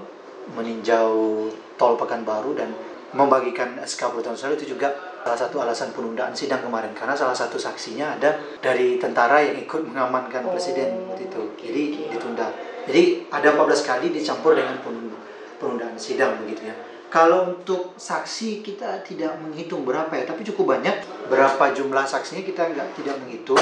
meninjau 0.57 1.47
tol 1.77 1.95
Pekanbaru 1.97 2.57
dan 2.57 2.71
membagikan 3.13 3.81
SK 3.81 4.13
Perhutanan 4.13 4.37
Sosial 4.37 4.57
itu 4.61 4.77
juga 4.77 4.93
salah 5.25 5.39
satu 5.39 5.61
alasan 5.61 5.93
penundaan 5.93 6.33
sidang 6.33 6.61
kemarin 6.61 6.93
karena 6.93 7.17
salah 7.17 7.37
satu 7.37 7.57
saksinya 7.57 8.17
ada 8.17 8.37
dari 8.61 9.01
tentara 9.01 9.41
yang 9.45 9.57
ikut 9.61 9.81
mengamankan 9.85 10.45
Oh, 10.45 10.53
presiden 10.53 11.09
waktu 11.09 11.29
itu. 11.29 11.43
Jadi 11.61 11.83
ditunda. 12.13 12.49
Jadi 12.89 13.29
ada 13.29 13.53
14 13.53 13.85
kali 13.85 14.07
dicampur 14.13 14.57
dengan 14.57 14.81
penund- 14.81 15.17
penundaan 15.61 15.97
sidang 16.01 16.41
begitu 16.45 16.69
ya. 16.69 16.77
Kalau 17.09 17.57
untuk 17.57 17.97
saksi 17.97 18.61
kita 18.61 19.01
tidak 19.01 19.41
menghitung 19.41 19.89
berapa 19.89 20.13
ya, 20.13 20.29
tapi 20.29 20.45
cukup 20.45 20.77
banyak. 20.77 21.29
Berapa 21.33 21.73
jumlah 21.73 22.05
saksinya 22.05 22.45
kita 22.45 22.69
nggak 22.69 22.89
tidak 23.01 23.17
menghitung 23.25 23.61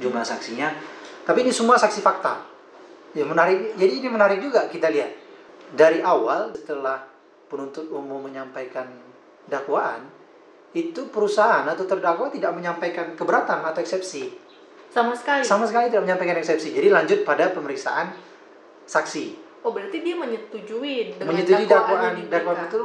jumlah 0.00 0.24
saksinya. 0.24 0.72
Tapi 1.28 1.44
ini 1.44 1.52
semua 1.52 1.76
saksi 1.76 2.00
fakta. 2.00 2.40
Ya 3.12 3.24
menarik. 3.28 3.76
Jadi 3.76 4.00
ini 4.00 4.08
menarik 4.08 4.40
juga 4.40 4.64
kita 4.68 4.88
lihat 4.88 5.27
dari 5.74 6.00
awal 6.00 6.52
setelah 6.56 7.04
penuntut 7.48 7.88
umum 7.88 8.24
menyampaikan 8.24 8.88
dakwaan 9.48 10.04
itu 10.76 11.08
perusahaan 11.08 11.64
atau 11.64 11.88
terdakwa 11.88 12.28
tidak 12.28 12.52
menyampaikan 12.52 13.16
keberatan 13.16 13.64
atau 13.64 13.80
eksepsi. 13.80 14.28
Sama 14.92 15.16
sekali. 15.16 15.44
Sama 15.44 15.64
sekali 15.64 15.88
tidak 15.88 16.04
menyampaikan 16.04 16.36
eksepsi. 16.40 16.76
Jadi 16.76 16.88
lanjut 16.92 17.18
pada 17.24 17.52
pemeriksaan 17.52 18.12
saksi. 18.84 19.48
Oh 19.64 19.72
berarti 19.72 20.00
dia 20.00 20.16
menyetujui 20.16 21.16
dengan 21.16 21.32
Menyetujui 21.32 21.66
dakwaan 21.66 22.14
dakwaan 22.28 22.68
itu. 22.68 22.78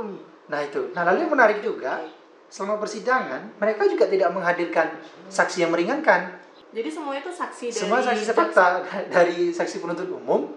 Nah 0.48 0.60
itu. 0.64 0.82
Nah 0.96 1.02
lalu 1.08 1.28
yang 1.28 1.32
menarik 1.32 1.60
juga 1.60 2.04
selama 2.48 2.78
persidangan 2.78 3.58
mereka 3.58 3.88
juga 3.90 4.06
tidak 4.08 4.30
menghadirkan 4.32 4.88
saksi 5.32 5.68
yang 5.68 5.72
meringankan. 5.72 6.40
Jadi 6.74 6.90
semuanya 6.90 7.22
itu 7.22 7.34
saksi 7.34 7.66
dari 7.70 7.80
Semua 7.86 8.00
saksi 8.02 8.24
fakta 8.34 8.66
dari 9.16 9.54
saksi 9.54 9.78
penuntut 9.80 10.10
umum 10.10 10.50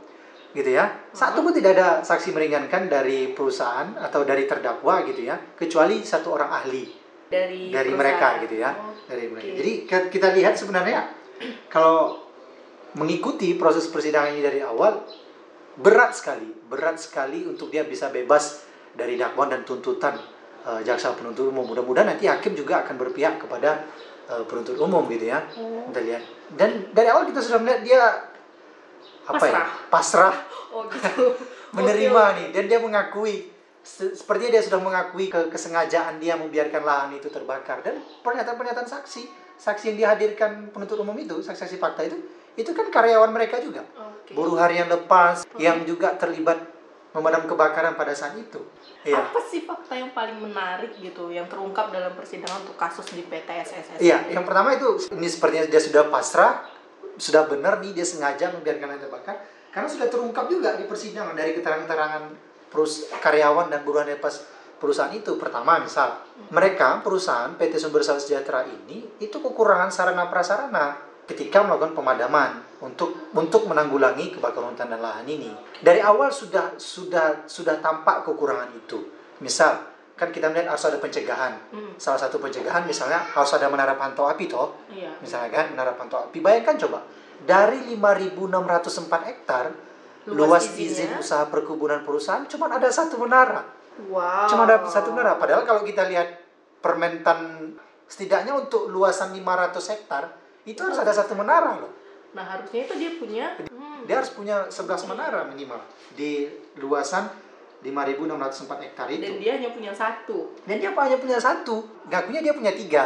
gitu 0.52 0.70
ya. 0.70 1.08
Satu 1.10 1.42
pun 1.42 1.50
tidak 1.50 1.74
ada 1.78 1.88
saksi 2.04 2.30
meringankan 2.30 2.86
dari 2.86 3.32
perusahaan 3.32 3.96
atau 3.98 4.22
dari 4.22 4.44
terdakwa 4.46 5.02
gitu 5.08 5.26
ya, 5.26 5.36
kecuali 5.58 6.04
satu 6.04 6.36
orang 6.36 6.50
ahli 6.52 6.84
dari 7.26 7.72
dari 7.74 7.90
perusahaan. 7.90 7.98
mereka 7.98 8.28
gitu 8.46 8.56
ya. 8.62 8.70
Oh, 8.76 8.94
Dari 9.06 9.26
mereka. 9.30 9.46
oke. 9.50 9.58
Jadi 9.58 9.72
kita 10.10 10.28
lihat 10.34 10.54
sebenarnya 10.58 11.00
kalau 11.70 12.26
mengikuti 12.96 13.54
proses 13.58 13.86
persidangan 13.92 14.32
ini 14.32 14.42
dari 14.42 14.60
awal 14.64 15.04
berat 15.76 16.16
sekali, 16.16 16.48
berat 16.70 16.96
sekali 16.96 17.44
untuk 17.44 17.68
dia 17.68 17.84
bisa 17.84 18.08
bebas 18.08 18.64
dari 18.96 19.20
dakwaan 19.20 19.52
dan 19.52 19.62
tuntutan 19.68 20.16
eh, 20.64 20.80
jaksa 20.82 21.12
penuntut 21.12 21.52
umum. 21.52 21.68
Mudah-mudahan 21.68 22.16
nanti 22.16 22.24
hakim 22.24 22.56
juga 22.56 22.80
akan 22.86 22.96
berpihak 22.96 23.44
kepada 23.44 23.84
eh, 24.32 24.44
penuntut 24.48 24.80
umum 24.80 25.04
gitu 25.12 25.28
ya. 25.28 25.44
Oh. 25.60 25.92
Kita 25.92 26.00
lihat. 26.00 26.22
Dan 26.56 26.70
dari 26.96 27.08
awal 27.12 27.28
kita 27.28 27.44
sudah 27.44 27.60
melihat 27.60 27.80
dia 27.84 28.02
apa 29.26 29.36
ya? 29.36 29.52
Pasrah. 29.52 29.68
Pasrah 29.88 30.34
Oh 30.70 30.82
gitu. 30.86 31.34
menerima 31.76 32.22
Oke, 32.22 32.36
nih 32.36 32.46
dan 32.50 32.64
dia 32.66 32.78
mengakui 32.78 33.34
se- 33.80 34.12
sepertinya 34.12 34.50
dia 34.52 34.62
sudah 34.62 34.78
mengakui 34.78 35.26
ke 35.26 35.46
kesengajaan 35.46 36.16
dia 36.16 36.34
membiarkan 36.34 36.80
lahan 36.80 37.10
itu 37.12 37.26
terbakar 37.26 37.80
dan 37.80 37.96
pernyataan-pernyataan 38.20 38.86
saksi 38.88 39.22
saksi 39.56 39.84
yang 39.88 39.96
dihadirkan 39.98 40.68
penuntut 40.68 40.96
umum 40.96 41.14
itu 41.14 41.38
saksi-saksi 41.38 41.76
fakta 41.76 42.04
itu 42.04 42.16
itu 42.54 42.70
kan 42.70 42.86
karyawan 42.86 43.28
mereka 43.28 43.56
juga 43.58 43.84
Oke. 43.94 44.32
buruh 44.32 44.56
harian 44.56 44.86
lepas 44.86 45.44
yang 45.56 45.82
juga 45.82 46.12
terlibat 46.14 46.60
memadam 47.10 47.44
kebakaran 47.44 47.94
pada 47.94 48.12
saat 48.12 48.36
itu 48.36 48.60
iya 49.02 49.16
Apa 49.22 49.40
sih 49.42 49.64
fakta 49.64 49.96
yang 49.96 50.12
paling 50.12 50.36
menarik 50.36 50.92
gitu 50.94 51.28
yang 51.28 51.44
terungkap 51.46 51.88
dalam 51.88 52.12
persidangan 52.12 52.62
untuk 52.62 52.76
kasus 52.76 53.08
di 53.08 53.22
PT 53.22 53.48
SSS? 53.48 53.98
iya 53.98 54.20
yang 54.28 54.44
pertama 54.44 54.72
itu 54.72 55.08
ini 55.10 55.24
sepertinya 55.24 55.64
dia 55.66 55.80
sudah 55.80 56.04
pasrah 56.06 56.68
sudah 57.16 57.48
benar 57.48 57.80
nih 57.80 57.92
dia 57.96 58.06
sengaja 58.06 58.52
membiarkan 58.52 58.86
lahan 58.92 59.02
terbakar 59.02 59.36
karena 59.72 59.88
sudah 59.92 60.08
terungkap 60.08 60.48
juga 60.48 60.76
di 60.76 60.88
persidangan 60.88 61.36
dari 61.36 61.52
keterangan-keterangan 61.52 62.22
perus 62.72 63.08
karyawan 63.20 63.68
dan 63.68 63.84
buruh 63.84 64.04
harian 64.04 64.16
lepas 64.20 64.44
perusahaan 64.76 65.12
itu. 65.12 65.36
Pertama 65.40 65.80
misal 65.80 66.20
mereka 66.52 67.00
perusahaan 67.00 67.52
PT 67.56 67.80
Sumber 67.80 68.04
Sawit 68.04 68.24
Sejahtera 68.24 68.64
ini 68.64 69.20
itu 69.20 69.36
kekurangan 69.40 69.88
sarana 69.88 70.28
prasarana 70.28 70.96
ketika 71.26 71.64
melakukan 71.64 71.96
pemadaman 71.96 72.62
untuk 72.80 73.32
untuk 73.34 73.66
menanggulangi 73.66 74.36
kebakaran 74.36 74.76
hutan 74.76 74.92
dan 74.92 75.00
lahan 75.02 75.26
ini. 75.26 75.50
Dari 75.82 75.98
awal 76.00 76.30
sudah 76.30 76.78
sudah 76.78 77.48
sudah 77.48 77.80
tampak 77.82 78.24
kekurangan 78.28 78.70
itu. 78.76 79.02
Misal 79.42 79.95
kan 80.16 80.32
kita 80.32 80.48
melihat 80.48 80.72
harus 80.72 80.84
ada 80.88 80.98
pencegahan 80.98 81.52
Hmm, 81.70 81.92
salah 82.00 82.16
satu 82.16 82.40
pencegahan 82.40 82.88
misalnya 82.88 83.20
harus 83.20 83.52
ada 83.52 83.68
menara 83.68 83.94
pantau 83.94 84.24
api 84.26 84.48
toh 84.48 84.72
iya. 84.88 85.12
misalnya 85.20 85.52
kan 85.52 85.66
menara 85.76 85.92
pantau 85.92 86.24
api 86.24 86.40
bayangkan 86.40 86.80
coba 86.80 87.04
dari 87.44 87.94
5.604 87.94 89.28
hektar 89.28 89.64
Luas 90.26 90.66
luas, 90.66 90.74
izin 90.74 91.22
usaha 91.22 91.46
perkebunan 91.46 92.02
perusahaan 92.02 92.42
cuma 92.48 92.66
ada 92.66 92.90
satu 92.90 93.20
menara 93.20 93.62
Wow. 93.96 94.44
cuma 94.44 94.68
ada 94.68 94.84
satu 94.84 95.08
menara 95.08 95.40
padahal 95.40 95.64
kalau 95.64 95.80
kita 95.80 96.04
lihat 96.04 96.28
permentan 96.84 97.72
setidaknya 98.04 98.52
untuk 98.52 98.92
luasan 98.92 99.32
500 99.32 99.72
hektar 99.96 100.36
itu 100.68 100.76
harus 100.84 101.00
ada 101.00 101.12
satu 101.12 101.32
menara 101.32 101.80
loh 101.80 101.92
Nah 102.36 102.44
harusnya 102.44 102.84
itu 102.84 102.94
dia 103.00 103.10
punya. 103.16 103.46
Hmm. 103.72 104.04
dia 104.04 104.20
harus 104.20 104.28
punya 104.36 104.68
11 104.68 105.08
menara 105.08 105.48
minimal 105.48 105.80
di 106.12 106.44
luasan 106.76 107.24
5.604 107.80 108.24
hektar 108.82 109.06
Dan 109.06 109.16
itu 109.18 109.32
dia 109.38 109.52
hanya 109.54 109.70
punya 109.70 109.92
satu. 109.92 110.52
dan 110.62 110.76
dia 110.76 110.90
hanya 110.90 111.16
punya 111.16 111.36
satu 111.36 111.76
ngakunya 112.06 112.40
dia 112.40 112.52
punya 112.52 112.72
tiga 112.72 113.04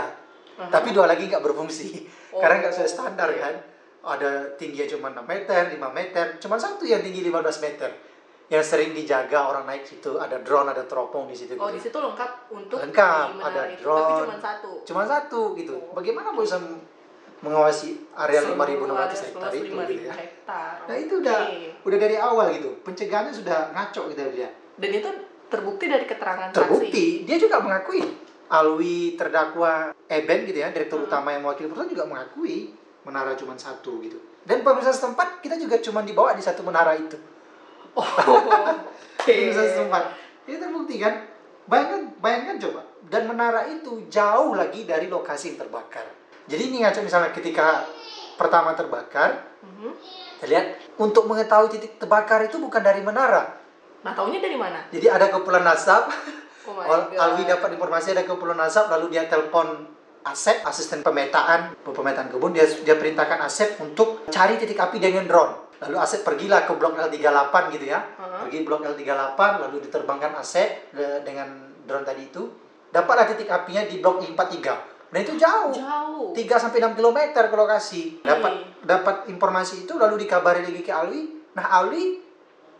Aha. 0.56 0.68
tapi 0.68 0.92
dua 0.92 1.06
lagi 1.06 1.26
nggak 1.26 1.40
berfungsi 1.40 2.06
Oh. 2.30 2.38
karena 2.38 2.62
nggak 2.62 2.72
sesuai 2.72 2.90
standar 2.90 3.26
kan 3.32 3.54
ada 4.02 4.30
tingginya 4.54 4.86
cuma 4.88 5.10
6 5.10 5.24
meter 5.24 5.62
5 5.68 5.82
meter 5.90 6.24
cuma 6.38 6.54
satu 6.54 6.82
yang 6.82 7.00
tinggi 7.00 7.20
15 7.22 7.34
meter 7.60 7.90
yang 8.46 8.60
sering 8.60 8.90
dijaga 8.90 9.46
orang 9.46 9.62
naik 9.64 9.82
situ 9.82 10.14
ada 10.14 10.38
drone 10.38 10.66
ada 10.68 10.82
teropong 10.82 11.26
di 11.26 11.34
situ 11.34 11.54
Oh 11.54 11.66
gitu. 11.66 11.74
di 11.74 11.80
situ 11.80 11.96
lengkap 11.96 12.30
untuk 12.50 12.78
Lengkap, 12.78 13.26
ada 13.40 13.62
drone. 13.74 13.98
Tapi 14.00 14.12
cuma 14.24 14.38
satu. 14.38 14.70
cuma 14.82 15.02
satu 15.04 15.40
gitu 15.54 15.74
Oh. 15.76 15.92
bagaimana 15.92 16.30
bisa 16.32 16.58
mengawasi 17.40 17.88
area 18.14 18.40
Seluruh 18.42 18.64
5.600 18.86 18.92
area 18.92 19.18
hektar 19.22 19.50
itu 19.50 19.64
5.000 19.66 19.88
gitu 19.88 20.02
ya. 20.02 20.14
hektar. 20.14 20.72
nah 20.84 20.96
itu 20.96 21.14
udah 21.16 21.38
Oke. 21.42 21.58
udah 21.82 21.98
dari 21.98 22.16
awal 22.16 22.46
gitu 22.52 22.70
pencegahannya 22.80 23.32
sudah 23.32 23.58
ngaco 23.70 24.00
kita 24.08 24.22
lihat 24.30 24.52
Dan 24.76 24.90
itu 24.92 25.08
terbukti 25.46 25.84
dari 25.86 26.04
keterangan 26.04 26.48
saksi. 26.48 26.56
terbukti 26.56 27.04
dia 27.24 27.36
juga 27.36 27.58
mengakui 27.58 28.02
Alwi 28.50 29.14
terdakwa 29.14 29.94
Eben 30.04 30.42
gitu 30.44 30.58
ya 30.58 30.68
direktur 30.68 30.98
Hmm. 30.98 31.06
utama 31.06 31.30
yang 31.30 31.40
mewakili 31.40 31.66
perusahaan 31.66 31.88
juga 31.88 32.04
mengakui 32.04 32.74
menara 33.00 33.32
cuma 33.32 33.54
satu 33.54 34.00
gitu 34.00 34.18
dan 34.42 34.60
pemirsa 34.60 34.90
setempat 34.90 35.40
kita 35.40 35.54
juga 35.54 35.78
cuma 35.78 36.00
dibawa 36.00 36.32
di 36.32 36.40
satu 36.40 36.60
menara 36.60 36.92
itu 36.92 37.16
Oh. 37.90 38.04
Oke. 39.16 39.26
pemirsa 39.26 39.64
setempat 39.66 40.12
ini 40.44 40.56
terbukti 40.56 40.96
kan 40.96 41.24
bayangkan 41.64 42.10
bayangkan 42.18 42.56
coba 42.60 42.80
dan 43.06 43.24
menara 43.24 43.64
itu 43.66 44.06
jauh 44.06 44.52
lagi 44.52 44.84
dari 44.84 45.06
lokasi 45.06 45.54
yang 45.54 45.58
terbakar 45.60 46.04
jadi 46.50 46.62
ini 46.64 46.82
ngaco 46.82 47.00
misalnya 47.00 47.30
ketika 47.30 47.86
pertama 48.34 48.74
terbakar 48.74 49.46
Mhm. 49.60 49.90
kita 50.34 50.46
lihat 50.48 50.66
untuk 50.96 51.24
mengetahui 51.24 51.70
titik 51.70 51.96
terbakar 51.96 52.42
itu 52.42 52.58
bukan 52.58 52.80
dari 52.80 53.00
menara 53.00 53.56
Nah 54.00 54.10
taunya 54.10 54.40
dari 54.40 54.56
mana? 54.56 54.88
jadi 54.88 55.12
ada 55.12 55.30
kepulan 55.30 55.62
asap 55.68 56.04
Oh. 56.62 56.76
Alwi 57.16 57.42
dapat 57.44 57.72
informasi 57.72 58.12
ada 58.12 58.22
kepulan 58.22 58.60
asap 58.60 58.88
lalu 58.88 59.10
dia 59.10 59.24
telepon 59.26 59.90
Asep 60.22 60.60
asisten 60.62 61.00
pemetaan 61.00 61.72
pemetaan 61.82 62.28
kebun 62.28 62.52
dia 62.52 62.62
dia 62.62 62.94
perintahkan 62.94 63.40
Asep 63.40 63.80
untuk 63.80 64.28
cari 64.28 64.54
titik 64.54 64.76
api 64.76 64.96
dengan 64.96 65.24
drone 65.24 65.72
lalu 65.80 65.96
Asep 65.96 66.20
pergilah 66.20 66.62
ke 66.62 66.72
blok 66.72 66.94
L38 66.94 67.54
gitu 67.74 67.86
ya 67.86 68.04
Hah? 68.14 68.44
pergi 68.44 68.60
blok 68.62 68.84
L38 68.86 69.40
lalu 69.58 69.76
diterbangkan 69.82 70.36
Asep 70.36 70.92
de- 70.92 71.24
dengan 71.24 71.48
drone 71.82 72.04
tadi 72.04 72.22
itu 72.24 72.44
dapatlah 72.86 73.24
titik 73.26 73.48
apinya 73.48 73.82
di 73.82 73.96
blok 73.96 74.20
I43 74.22 74.99
nah 75.10 75.18
itu 75.18 75.34
jauh 75.34 75.70
Jauh. 75.70 76.30
3 76.30 76.38
sampai 76.56 76.78
6 76.80 76.94
km 76.94 77.18
ke 77.34 77.56
lokasi 77.56 78.02
dapat 78.20 78.52
Hmm. 78.52 78.66
dapat 78.82 79.16
informasi 79.26 79.82
itu 79.82 79.94
lalu 79.94 80.22
dikabari 80.22 80.62
lagi 80.62 80.80
ke 80.80 80.88
Alwi 80.88 81.22
nah 81.50 81.66
Alwi 81.76 82.22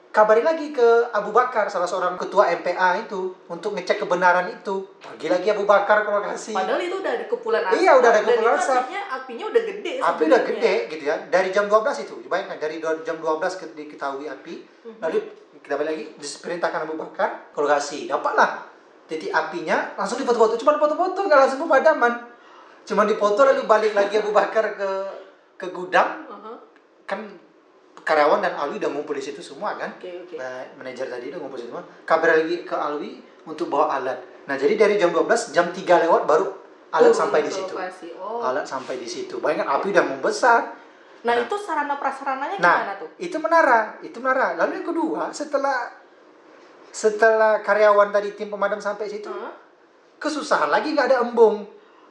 kabarin 0.08 0.42
lagi 0.42 0.70
ke 0.70 0.82
Abu 1.08 1.30
Bakar 1.30 1.66
salah 1.66 1.86
seorang 1.86 2.14
ketua 2.16 2.50
MPA 2.52 2.98
itu 3.00 3.30
untuk 3.46 3.70
ngecek 3.72 3.98
kebenaran 4.00 4.46
itu 4.48 4.82
pergi 4.96 5.26
lagi 5.28 5.48
Abu 5.48 5.62
Bakar 5.64 6.02
ke 6.02 6.10
lokasi 6.12 6.50
Padahal 6.50 6.78
itu 6.80 6.96
udah 6.96 7.12
ada 7.12 7.26
kepulan 7.26 7.62
asap. 7.64 7.74
Iya, 7.76 7.90
udah 7.94 8.08
ada 8.08 8.22
kepulan 8.24 8.54
asap. 8.56 8.74
artinya 8.76 9.02
apinya 9.12 9.44
udah 9.46 9.62
gede 9.64 9.92
api 10.00 10.22
udah 10.24 10.40
gede 10.44 10.74
gitu 10.88 11.02
ya 11.04 11.16
dari 11.26 11.48
jam 11.48 11.66
12 11.66 11.98
itu 12.00 12.14
bayangkan 12.24 12.58
dari 12.58 12.76
jam 13.00 13.16
12 13.16 13.26
ke- 13.56 13.70
diketahui 13.72 14.26
api 14.26 14.54
Mhm. 14.80 14.98
lalu 14.98 15.18
kita 15.60 15.74
balik 15.76 15.90
lagi 15.92 16.04
diperintahkan 16.16 16.80
Abu 16.82 16.94
Bakar 16.96 17.28
ke 17.48 17.58
lokasi 17.58 18.06
dapatlah 18.06 18.69
titik 19.10 19.28
apinya 19.28 19.90
langsung 19.94 20.16
difoto-foto 20.16 20.54
cuma 20.54 20.78
foto-foto 20.78 21.18
nggak 21.20 21.38
langsung 21.40 21.60
pemadaman 21.60 22.12
cuma 22.80 23.02
dipoto 23.04 23.42
lalu 23.42 23.66
balik 23.66 23.92
lagi 23.92 24.16
Abu 24.16 24.30
Bakar 24.30 24.72
ke 24.72 24.90
ke 25.56 25.66
gudang 25.68 26.24
Aha. 26.24 26.54
kan 27.04 27.20
karyawan 28.00 28.40
dan 28.40 28.54
Alwi 28.54 28.78
udah 28.78 28.88
ngumpul 28.88 29.12
di 29.12 29.20
situ 29.20 29.38
semua 29.40 29.74
kan 29.74 29.92
Oke 29.92 30.08
oke. 30.24 30.34
nah, 30.34 30.62
manajer 30.74 31.04
tadi 31.04 31.28
udah 31.28 31.38
ngumpul 31.38 31.58
di 31.58 31.66
situ 31.66 31.70
semua 31.70 31.84
kabar 32.02 32.38
lagi 32.38 32.62
ke 32.62 32.72
Alwi 32.72 33.10
untuk 33.44 33.66
bawa 33.66 33.98
alat 33.98 34.18
nah 34.46 34.54
jadi 34.54 34.78
dari 34.78 34.94
jam 34.94 35.10
12 35.10 35.26
jam 35.50 35.68
3 35.68 35.76
lewat 36.06 36.22
baru 36.24 36.46
alat 36.90 37.10
Turun 37.10 37.20
sampai 37.20 37.40
di 37.42 37.52
situ. 37.52 37.74
Oh. 38.16 38.40
alat 38.40 38.64
sampai 38.64 38.94
di 38.96 39.06
situ 39.06 39.36
bayangkan 39.36 39.68
api 39.76 39.90
udah 39.90 40.04
membesar 40.06 40.60
Nah, 41.20 41.36
Nah. 41.36 41.44
itu 41.44 41.52
sarana 41.52 42.00
prasarananya 42.00 42.56
gimana 42.56 42.80
Nah, 42.80 42.96
tuh? 42.96 43.12
itu 43.20 43.36
menara, 43.36 43.80
itu 44.00 44.16
menara. 44.18 44.56
Lalu 44.56 44.80
yang 44.80 44.88
kedua, 44.88 45.28
setelah 45.28 45.92
setelah 46.90 47.60
karyawan 47.60 48.10
tadi 48.10 48.34
tim 48.34 48.48
pemadam 48.48 48.78
sampai 48.78 49.06
situ, 49.06 49.30
Hah? 49.30 49.54
kesusahan 50.16 50.68
lagi 50.68 50.92
nggak 50.92 51.08
ada 51.08 51.18
embung, 51.22 51.64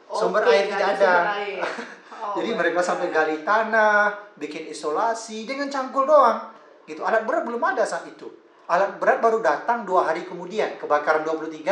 sumber 0.09 0.43
Oke, 0.43 0.51
air 0.51 0.65
tidak 0.67 0.97
sumber 0.97 1.05
ada. 1.05 1.13
air. 1.37 1.63
Oh, 2.19 2.35
Jadi 2.35 2.51
mereka 2.51 2.83
sampai 2.83 3.15
gali 3.15 3.47
tanah, 3.47 4.11
bikin 4.35 4.67
isolasi 4.67 5.47
dengan 5.47 5.71
cangkul 5.71 6.03
doang. 6.03 6.51
Gitu. 6.83 6.99
Alat 6.99 7.23
berat 7.23 7.47
belum 7.47 7.63
ada 7.63 7.87
saat 7.87 8.11
itu. 8.11 8.27
alat 8.67 8.99
berat 8.99 9.17
baru 9.17 9.39
datang 9.39 9.81
dua 9.81 10.03
hari 10.05 10.27
kemudian 10.27 10.75
kebakaran 10.77 11.23
23 11.25 11.63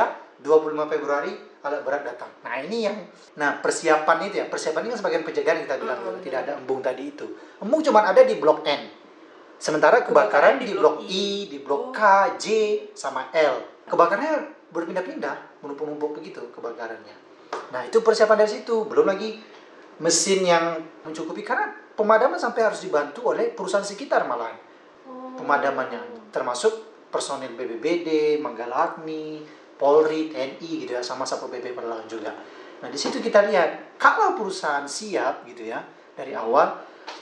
25 0.42 0.42
Februari 0.90 1.30
alat 1.62 1.86
berat 1.86 2.02
datang 2.02 2.26
nah 2.42 2.58
ini 2.58 2.90
yang 2.90 2.98
nah 3.36 3.62
persiapan 3.62 4.18
itu 4.26 4.42
ya 4.42 4.50
persiapan 4.50 4.82
ini 4.82 4.90
kan 4.96 5.00
sebagian 5.06 5.22
pencegahan 5.22 5.62
kita 5.62 5.78
bilang 5.78 6.00
Hmm, 6.02 6.18
tidak 6.26 6.50
ada 6.50 6.58
embung 6.58 6.82
tadi 6.82 7.14
itu 7.14 7.28
embung 7.62 7.86
cuma 7.86 8.02
ada 8.02 8.26
di 8.26 8.34
blok 8.42 8.66
N 8.66 8.82
sementara 9.58 10.06
kebakaran, 10.06 10.62
di, 10.62 10.74
blok 10.74 11.06
I, 11.06 11.50
di 11.50 11.58
blok 11.62 11.94
K, 11.94 12.00
J 12.38 12.46
sama 12.94 13.30
L. 13.34 13.86
Kebakarannya 13.90 14.70
berpindah-pindah 14.72 15.64
menumpuk-numpuk 15.64 16.22
begitu 16.22 16.42
kebakarannya. 16.54 17.16
Nah 17.74 17.82
itu 17.84 18.00
persiapan 18.04 18.46
dari 18.46 18.52
situ. 18.62 18.86
Belum 18.86 19.08
lagi 19.08 19.40
mesin 19.98 20.46
yang 20.46 20.78
mencukupi 21.04 21.42
karena 21.42 21.74
pemadaman 21.98 22.38
sampai 22.38 22.70
harus 22.70 22.84
dibantu 22.86 23.34
oleh 23.34 23.50
perusahaan 23.52 23.86
sekitar 23.86 24.30
malahan. 24.30 24.56
Pemadamannya 25.38 26.32
termasuk 26.34 27.08
personil 27.10 27.56
BBBD, 27.56 28.38
Manggala 28.44 28.94
Agni, 28.94 29.42
Polri, 29.78 30.30
TNI 30.34 30.70
gitu 30.86 30.92
ya 30.98 31.02
sama 31.02 31.24
Satpol 31.24 31.54
PP 31.54 31.78
Perlawan 31.78 32.06
juga. 32.10 32.34
Nah 32.84 32.90
di 32.90 33.00
situ 33.00 33.18
kita 33.24 33.46
lihat 33.50 33.98
kalau 33.98 34.38
perusahaan 34.38 34.86
siap 34.86 35.46
gitu 35.50 35.66
ya 35.66 35.82
dari 36.14 36.34
awal 36.38 36.78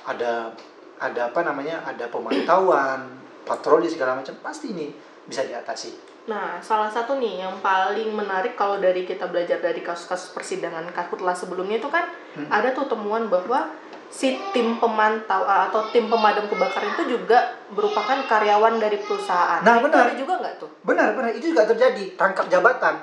ada 0.07 0.51
ada 0.97 1.29
apa 1.29 1.43
namanya 1.43 1.83
ada 1.83 2.07
pemantauan 2.07 3.19
patroli 3.43 3.85
segala 3.85 4.17
macam 4.17 4.33
pasti 4.41 4.71
ini 4.71 4.89
bisa 5.25 5.43
diatasi. 5.43 6.15
Nah, 6.25 6.57
salah 6.57 6.89
satu 6.89 7.21
nih 7.21 7.45
yang 7.45 7.53
paling 7.61 8.09
menarik 8.09 8.57
kalau 8.57 8.81
dari 8.81 9.05
kita 9.05 9.29
belajar 9.29 9.61
dari 9.61 9.85
kasus-kasus 9.85 10.33
persidangan 10.33 10.89
Karhutla 10.89 11.37
sebelumnya 11.37 11.77
itu 11.77 11.89
kan 11.89 12.09
Hmm. 12.35 12.49
ada 12.51 12.73
tuh 12.73 12.89
temuan 12.89 13.31
bahwa 13.31 13.69
si 14.11 14.35
tim 14.51 14.75
pemantau 14.75 15.45
uh, 15.45 15.71
atau 15.71 15.87
tim 15.93 16.09
pemadam 16.09 16.49
kebakaran 16.49 16.91
itu 16.99 17.15
juga 17.15 17.55
merupakan 17.71 18.25
karyawan 18.27 18.75
dari 18.75 18.99
perusahaan. 18.99 19.61
Nah, 19.63 19.79
itu 19.79 19.85
benar. 19.87 20.03
ada 20.09 20.15
juga 20.17 20.33
nggak 20.41 20.55
tuh? 20.59 20.69
Benar 20.83 21.15
benar 21.15 21.31
itu 21.31 21.53
juga 21.53 21.63
terjadi 21.63 22.17
tangkap 22.17 22.49
jabatan. 22.49 22.95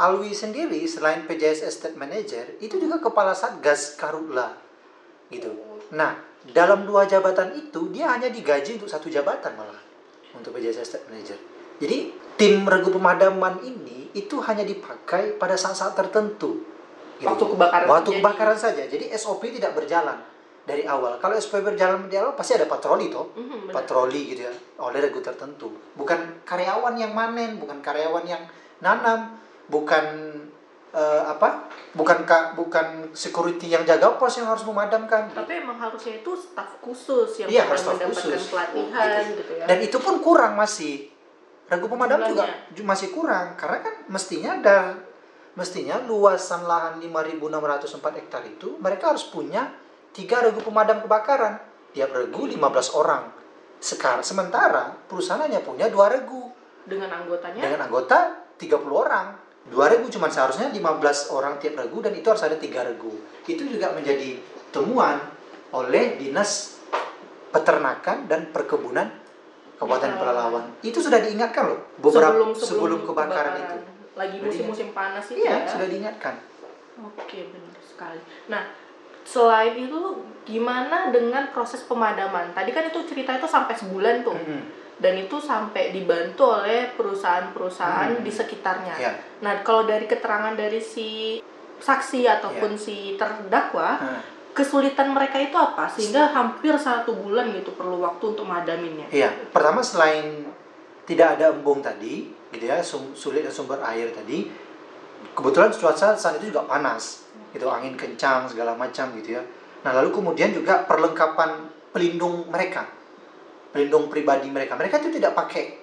Alwi 0.00 0.32
sendiri 0.32 0.80
selain 0.88 1.28
PJS 1.28 1.60
Estate 1.68 1.92
Manager 1.92 2.56
itu 2.56 2.80
juga 2.80 3.04
kepala 3.04 3.36
satgas 3.36 4.00
Karutla 4.00 4.56
gitu. 5.28 5.52
Nah 5.92 6.16
dalam 6.42 6.88
dua 6.88 7.04
jabatan 7.04 7.52
itu 7.52 7.92
dia 7.92 8.08
hanya 8.08 8.28
digaji 8.28 8.76
untuk 8.76 8.88
satu 8.88 9.06
jabatan 9.06 9.52
malah 9.54 9.76
untuk 10.32 10.52
PJS 10.52 10.80
Estate 10.80 11.06
Manager. 11.06 11.36
Jadi 11.76 11.98
tim 12.34 12.64
regu 12.64 12.88
pemadaman 12.90 13.60
ini 13.60 14.08
itu 14.12 14.40
hanya 14.40 14.62
dipakai 14.62 15.36
pada 15.36 15.54
saat-saat 15.54 15.92
tertentu. 15.94 16.64
gitu. 17.16 17.28
Waktu 17.28 17.44
kebakaran 17.52 17.86
Waktu 17.86 18.10
kebakaran 18.16 18.56
saja. 18.56 18.82
Jadi 18.84 19.12
SOP 19.12 19.52
tidak 19.52 19.76
berjalan 19.76 20.16
dari 20.60 20.84
awal. 20.84 21.20
Kalau 21.20 21.36
SOP 21.36 21.60
berjalan 21.60 22.08
dari 22.08 22.16
awal 22.16 22.32
pasti 22.32 22.56
ada 22.56 22.64
patroli 22.64 23.08
toh 23.08 23.32
Mhm, 23.32 23.68
benar. 23.68 23.74
patroli 23.76 24.22
gitu 24.26 24.42
ya 24.44 24.52
oleh 24.78 24.98
regu 24.98 25.20
tertentu 25.20 25.68
bukan 25.92 26.40
karyawan 26.42 26.96
yang 26.96 27.12
manen 27.12 27.60
bukan 27.60 27.80
karyawan 27.80 28.24
yang 28.24 28.40
nanam 28.80 29.36
bukan 29.68 30.32
eh, 30.90 31.22
apa 31.24 31.66
bukan 31.90 32.22
ka, 32.22 32.52
bukan 32.52 33.10
security 33.10 33.66
yang 33.68 33.82
jaga 33.82 34.14
pos 34.14 34.34
yang 34.34 34.46
harus 34.46 34.62
memadamkan 34.62 35.26
Tapi 35.28 35.58
emang 35.58 35.76
harusnya 35.76 36.18
itu 36.18 36.32
staf 36.32 36.78
khusus 36.78 37.30
yang 37.38 37.48
Iya, 37.48 37.62
harus 37.64 37.82
mendapatkan 37.84 38.10
khusus. 38.10 38.42
pelatihan 38.48 39.22
Gitu. 39.24 39.38
gitu, 39.38 39.52
ya. 39.54 39.64
dan 39.64 39.78
itu 39.78 39.96
pun 39.96 40.18
kurang 40.18 40.54
masih 40.54 41.10
regu 41.66 41.86
pemadam 41.86 42.18
juga 42.20 42.42
Jumlahnya. 42.42 42.74
ju- 42.74 42.84
masih 42.84 43.08
kurang 43.10 43.46
karena 43.54 43.78
kan 43.80 43.94
mestinya 44.06 44.50
ada 44.56 44.78
mestinya 45.52 45.98
luasan 46.00 46.62
lahan 46.62 46.98
5.604 46.98 47.86
hektar 48.16 48.42
itu 48.44 48.74
mereka 48.76 49.10
harus 49.10 49.24
punya 49.24 49.70
tiga 50.10 50.40
regu 50.40 50.58
pemadam 50.60 50.98
kebakaran 51.00 51.58
tiap 51.90 52.10
regu 52.10 52.46
15 52.46 52.58
orang 52.92 53.30
sekarang 53.78 54.20
sementara 54.20 54.94
perusahaan 55.06 55.40
hanya 55.40 55.58
punya 55.60 55.86
dua 55.86 56.06
regu 56.08 56.50
Dengan 56.80 57.10
anggotanya 57.12 57.62
dengan 57.62 57.80
anggota 57.86 58.18
30 58.56 58.66
orang. 58.90 59.26
Dua 59.68 59.92
regu 59.92 60.08
cuma 60.08 60.32
seharusnya 60.32 60.72
15 60.72 61.36
orang 61.36 61.60
tiap 61.60 61.76
regu 61.76 62.00
dan 62.00 62.16
itu 62.16 62.26
harus 62.26 62.40
ada 62.40 62.56
tiga 62.56 62.80
regu. 62.86 63.12
Itu 63.44 63.68
juga 63.68 63.92
menjadi 63.92 64.40
temuan 64.72 65.20
oleh 65.76 66.16
Dinas 66.16 66.80
Peternakan 67.50 68.30
dan 68.30 68.48
Perkebunan 68.54 69.10
Kabupaten 69.76 70.12
Pelalawan. 70.16 70.64
Itu 70.80 71.02
sudah 71.02 71.18
diingatkan 71.20 71.66
loh 71.66 71.80
beberapa 71.98 72.54
sebelum, 72.56 73.04
kebakaran, 73.04 73.52
itu. 73.58 73.76
Lagi 74.14 74.36
musim-musim 74.38 74.92
panas 74.92 75.24
itu 75.32 75.42
Iya, 75.42 75.64
ya. 75.64 75.68
sudah 75.68 75.86
diingatkan. 75.88 76.34
Oke, 77.00 77.48
benar 77.48 77.80
sekali. 77.80 78.20
Nah, 78.52 78.62
selain 79.24 79.72
itu 79.80 80.20
gimana 80.44 81.08
dengan 81.08 81.48
proses 81.48 81.80
pemadaman? 81.88 82.52
Tadi 82.52 82.70
kan 82.76 82.84
itu 82.92 83.00
cerita 83.08 83.40
itu 83.40 83.48
sampai 83.48 83.72
sebulan 83.72 84.20
tuh. 84.20 84.36
Mm-mm. 84.36 84.62
Dan 85.00 85.16
itu 85.16 85.40
sampai 85.40 85.96
dibantu 85.96 86.60
oleh 86.60 86.92
perusahaan-perusahaan 86.92 88.20
Hmm. 88.20 88.24
di 88.24 88.28
sekitarnya. 88.28 88.94
Ya. 89.00 89.12
Nah, 89.40 89.64
kalau 89.64 89.88
dari 89.88 90.04
keterangan 90.04 90.52
dari 90.52 90.76
si 90.76 91.40
saksi 91.80 92.28
ataupun 92.28 92.76
si 92.76 93.16
terdakwa, 93.16 93.96
Nah, 93.96 94.20
kesulitan 94.52 95.16
mereka 95.16 95.40
itu 95.40 95.56
apa 95.56 95.88
sehingga 95.88 96.28
hampir 96.36 96.76
satu 96.76 97.16
bulan 97.16 97.48
gitu 97.56 97.72
perlu 97.72 98.04
waktu 98.04 98.36
untuk 98.36 98.44
madaminnya? 98.44 99.08
Iya, 99.08 99.32
pertama 99.48 99.80
selain 99.80 100.44
tidak 101.08 101.40
ada 101.40 101.56
embung 101.56 101.80
tadi, 101.80 102.28
gitu 102.52 102.68
ya, 102.68 102.76
sulit 102.84 103.40
dan 103.40 103.54
sumber 103.54 103.80
air 103.80 104.12
tadi, 104.12 104.52
kebetulan 105.32 105.72
cuaca 105.72 106.12
saat 106.12 106.36
itu 106.42 106.52
juga 106.52 106.68
panas, 106.68 107.24
gitu, 107.56 107.72
angin 107.72 107.96
kencang 107.96 108.44
segala 108.44 108.76
macam 108.76 109.16
gitu 109.16 109.40
ya. 109.40 109.42
Nah 109.80 109.96
lalu 109.96 110.12
kemudian 110.12 110.52
juga 110.52 110.84
perlengkapan 110.84 111.56
pelindung 111.90 112.44
mereka, 112.52 112.84
pelindung 113.70 114.10
pribadi 114.10 114.50
mereka, 114.50 114.74
mereka 114.74 114.98
itu 114.98 115.14
tidak 115.14 115.32
pakai 115.34 115.78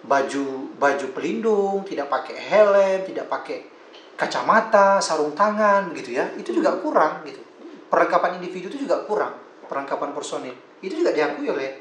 baju 0.00 0.76
baju 0.76 1.06
pelindung, 1.12 1.84
tidak 1.84 2.08
pakai 2.08 2.36
helm, 2.36 3.00
tidak 3.04 3.28
pakai 3.28 3.64
kacamata, 4.16 5.00
sarung 5.00 5.32
tangan, 5.32 5.92
gitu 5.96 6.16
ya, 6.16 6.28
itu 6.36 6.52
juga 6.52 6.76
kurang 6.80 7.24
gitu. 7.24 7.40
Perlengkapan 7.88 8.36
individu 8.40 8.68
itu 8.68 8.84
juga 8.84 9.02
kurang, 9.04 9.32
perlengkapan 9.66 10.12
personil 10.12 10.54
itu 10.80 11.00
juga 11.00 11.12
diakui 11.12 11.48
oleh 11.48 11.80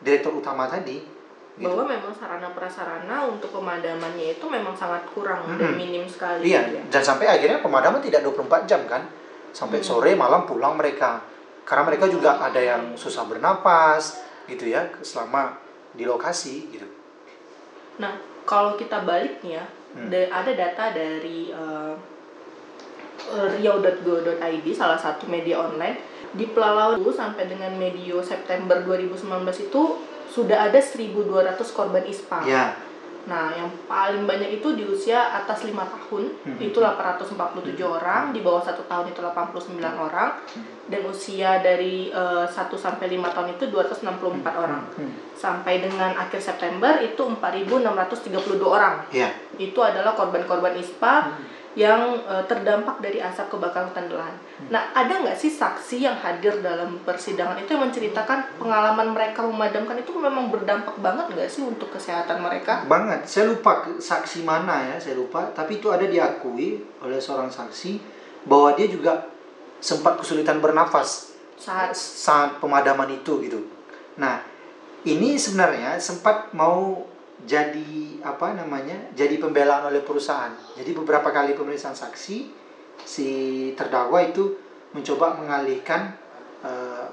direktur 0.00 0.34
utama 0.34 0.66
tadi. 0.66 1.18
gitu. 1.50 1.66
Bahwa 1.76 1.92
memang 1.92 2.14
sarana 2.14 2.48
prasarana 2.56 3.26
untuk 3.26 3.52
pemadamannya 3.52 4.38
itu 4.38 4.46
memang 4.48 4.72
sangat 4.72 5.04
kurang 5.12 5.44
dan 5.44 5.60
Mhm. 5.60 5.76
minim 5.76 6.04
sekali. 6.08 6.46
Iya, 6.46 6.62
gitu 6.64 6.78
ya. 6.78 6.82
dan 6.88 7.02
sampai 7.04 7.26
akhirnya 7.28 7.58
pemadaman 7.60 8.00
tidak 8.00 8.24
24 8.24 8.64
jam 8.64 8.80
kan. 8.88 9.04
Sampai 9.52 9.82
Hmm. 9.82 9.88
sore 9.92 10.14
malam 10.16 10.48
pulang 10.48 10.78
mereka. 10.78 11.20
Karena 11.68 11.84
mereka 11.84 12.08
juga 12.08 12.38
ada 12.40 12.56
yang 12.56 12.96
susah 12.96 13.28
bernapas 13.28 14.29
gitu 14.50 14.66
ya 14.66 14.90
selama 15.00 15.54
di 15.94 16.02
lokasi 16.02 16.66
gitu. 16.74 16.86
Nah, 18.02 18.18
kalau 18.42 18.74
kita 18.74 19.06
balik 19.06 19.40
nih 19.40 19.62
ya, 19.62 19.64
Hmm. 19.90 20.06
da- 20.06 20.30
ada 20.30 20.52
data 20.54 20.94
dari 20.94 21.50
uh, 21.50 21.94
riau.go.id 23.58 24.66
salah 24.70 24.94
satu 24.94 25.26
media 25.26 25.58
online 25.58 25.98
di 26.30 26.46
Pelalawan 26.46 26.98
sampai 27.10 27.50
dengan 27.50 27.74
medio 27.74 28.22
September 28.22 28.86
2019 28.86 29.18
itu 29.66 29.82
sudah 30.30 30.70
ada 30.70 30.78
1.200 30.78 31.26
korban 31.74 32.06
ISPA. 32.06 32.38
Ya. 32.46 32.78
Nah, 33.28 33.52
yang 33.52 33.68
paling 33.84 34.24
banyak 34.24 34.58
itu 34.58 34.72
di 34.72 34.84
usia 34.84 35.34
atas 35.34 35.62
5 35.62 35.84
tahun, 35.84 36.32
Hmm. 36.40 36.56
itu 36.56 36.78
847 36.80 37.84
orang, 37.84 38.32
di 38.32 38.40
bawah 38.40 38.64
satu 38.64 38.88
tahun 38.88 39.12
itu 39.12 39.20
89 39.20 39.96
orang, 39.96 40.40
dan 40.88 41.00
usia 41.04 41.60
dari 41.60 42.08
eh, 42.08 42.46
1 42.48 42.76
sampai 42.76 43.06
5 43.12 43.28
tahun 43.30 43.54
itu 43.54 43.68
264 43.68 44.54
orang. 44.56 44.82
Hmm. 44.96 45.12
Sampai 45.36 45.80
dengan 45.80 46.16
akhir 46.16 46.40
September 46.40 47.00
itu 47.00 47.20
4.632 47.20 48.64
orang. 48.66 49.04
Iya. 49.12 49.28
Itu 49.56 49.80
adalah 49.80 50.16
korban-korban 50.16 50.76
ISPA 50.76 51.14
Hmm. 51.20 51.59
Yang 51.78 52.18
eh, 52.26 52.44
terdampak 52.50 52.98
dari 52.98 53.22
asap 53.22 53.54
kebakaran 53.54 53.94
hutan 53.94 54.10
dan 54.10 54.18
lahan. 54.18 54.36
Hmm. 54.36 54.68
Nah, 54.74 54.82
ada 54.90 55.22
nggak 55.22 55.38
sih 55.38 55.50
saksi 55.54 56.02
yang 56.02 56.18
hadir 56.18 56.58
dalam 56.58 56.98
persidangan 57.06 57.54
itu 57.62 57.70
yang 57.78 57.86
menceritakan 57.86 58.58
pengalaman 58.58 59.14
mereka 59.14 59.46
memadamkan 59.46 59.94
itu 60.02 60.10
memang 60.18 60.50
berdampak 60.50 60.98
banget 60.98 61.30
nggak 61.30 61.46
sih 61.46 61.62
untuk 61.62 61.94
kesehatan 61.94 62.42
mereka? 62.42 62.82
Banget. 62.90 63.22
Saya 63.30 63.54
lupa 63.54 63.86
saksi 63.86 64.42
mana 64.42 64.90
ya, 64.90 64.96
saya 64.98 65.14
lupa, 65.14 65.46
tapi 65.54 65.78
itu 65.78 65.94
ada 65.94 66.02
diakui 66.02 66.82
oleh 67.06 67.18
seorang 67.22 67.50
saksi 67.50 68.02
bahwa 68.50 68.74
dia 68.74 68.90
juga 68.90 69.30
sempat 69.78 70.18
kesulitan 70.20 70.60
bernafas 70.60 71.30
Saat 71.60 71.92
saat 71.92 72.56
pemadaman 72.56 73.20
itu 73.20 73.36
gitu. 73.44 73.60
Nah, 74.16 74.40
ini 75.04 75.36
sebenarnya 75.36 76.00
sempat 76.00 76.52
mau 76.56 77.04
jadi 77.44 78.20
apa 78.20 78.52
namanya? 78.52 79.12
Jadi 79.16 79.40
pembelaan 79.40 79.88
oleh 79.88 80.04
perusahaan. 80.04 80.52
Jadi 80.76 80.90
beberapa 80.92 81.32
kali 81.32 81.56
pemeriksaan 81.56 81.96
saksi 81.96 82.38
si 83.00 83.28
terdakwa 83.72 84.20
itu 84.20 84.56
mencoba 84.92 85.40
mengalihkan 85.40 86.12
eh, 86.60 87.06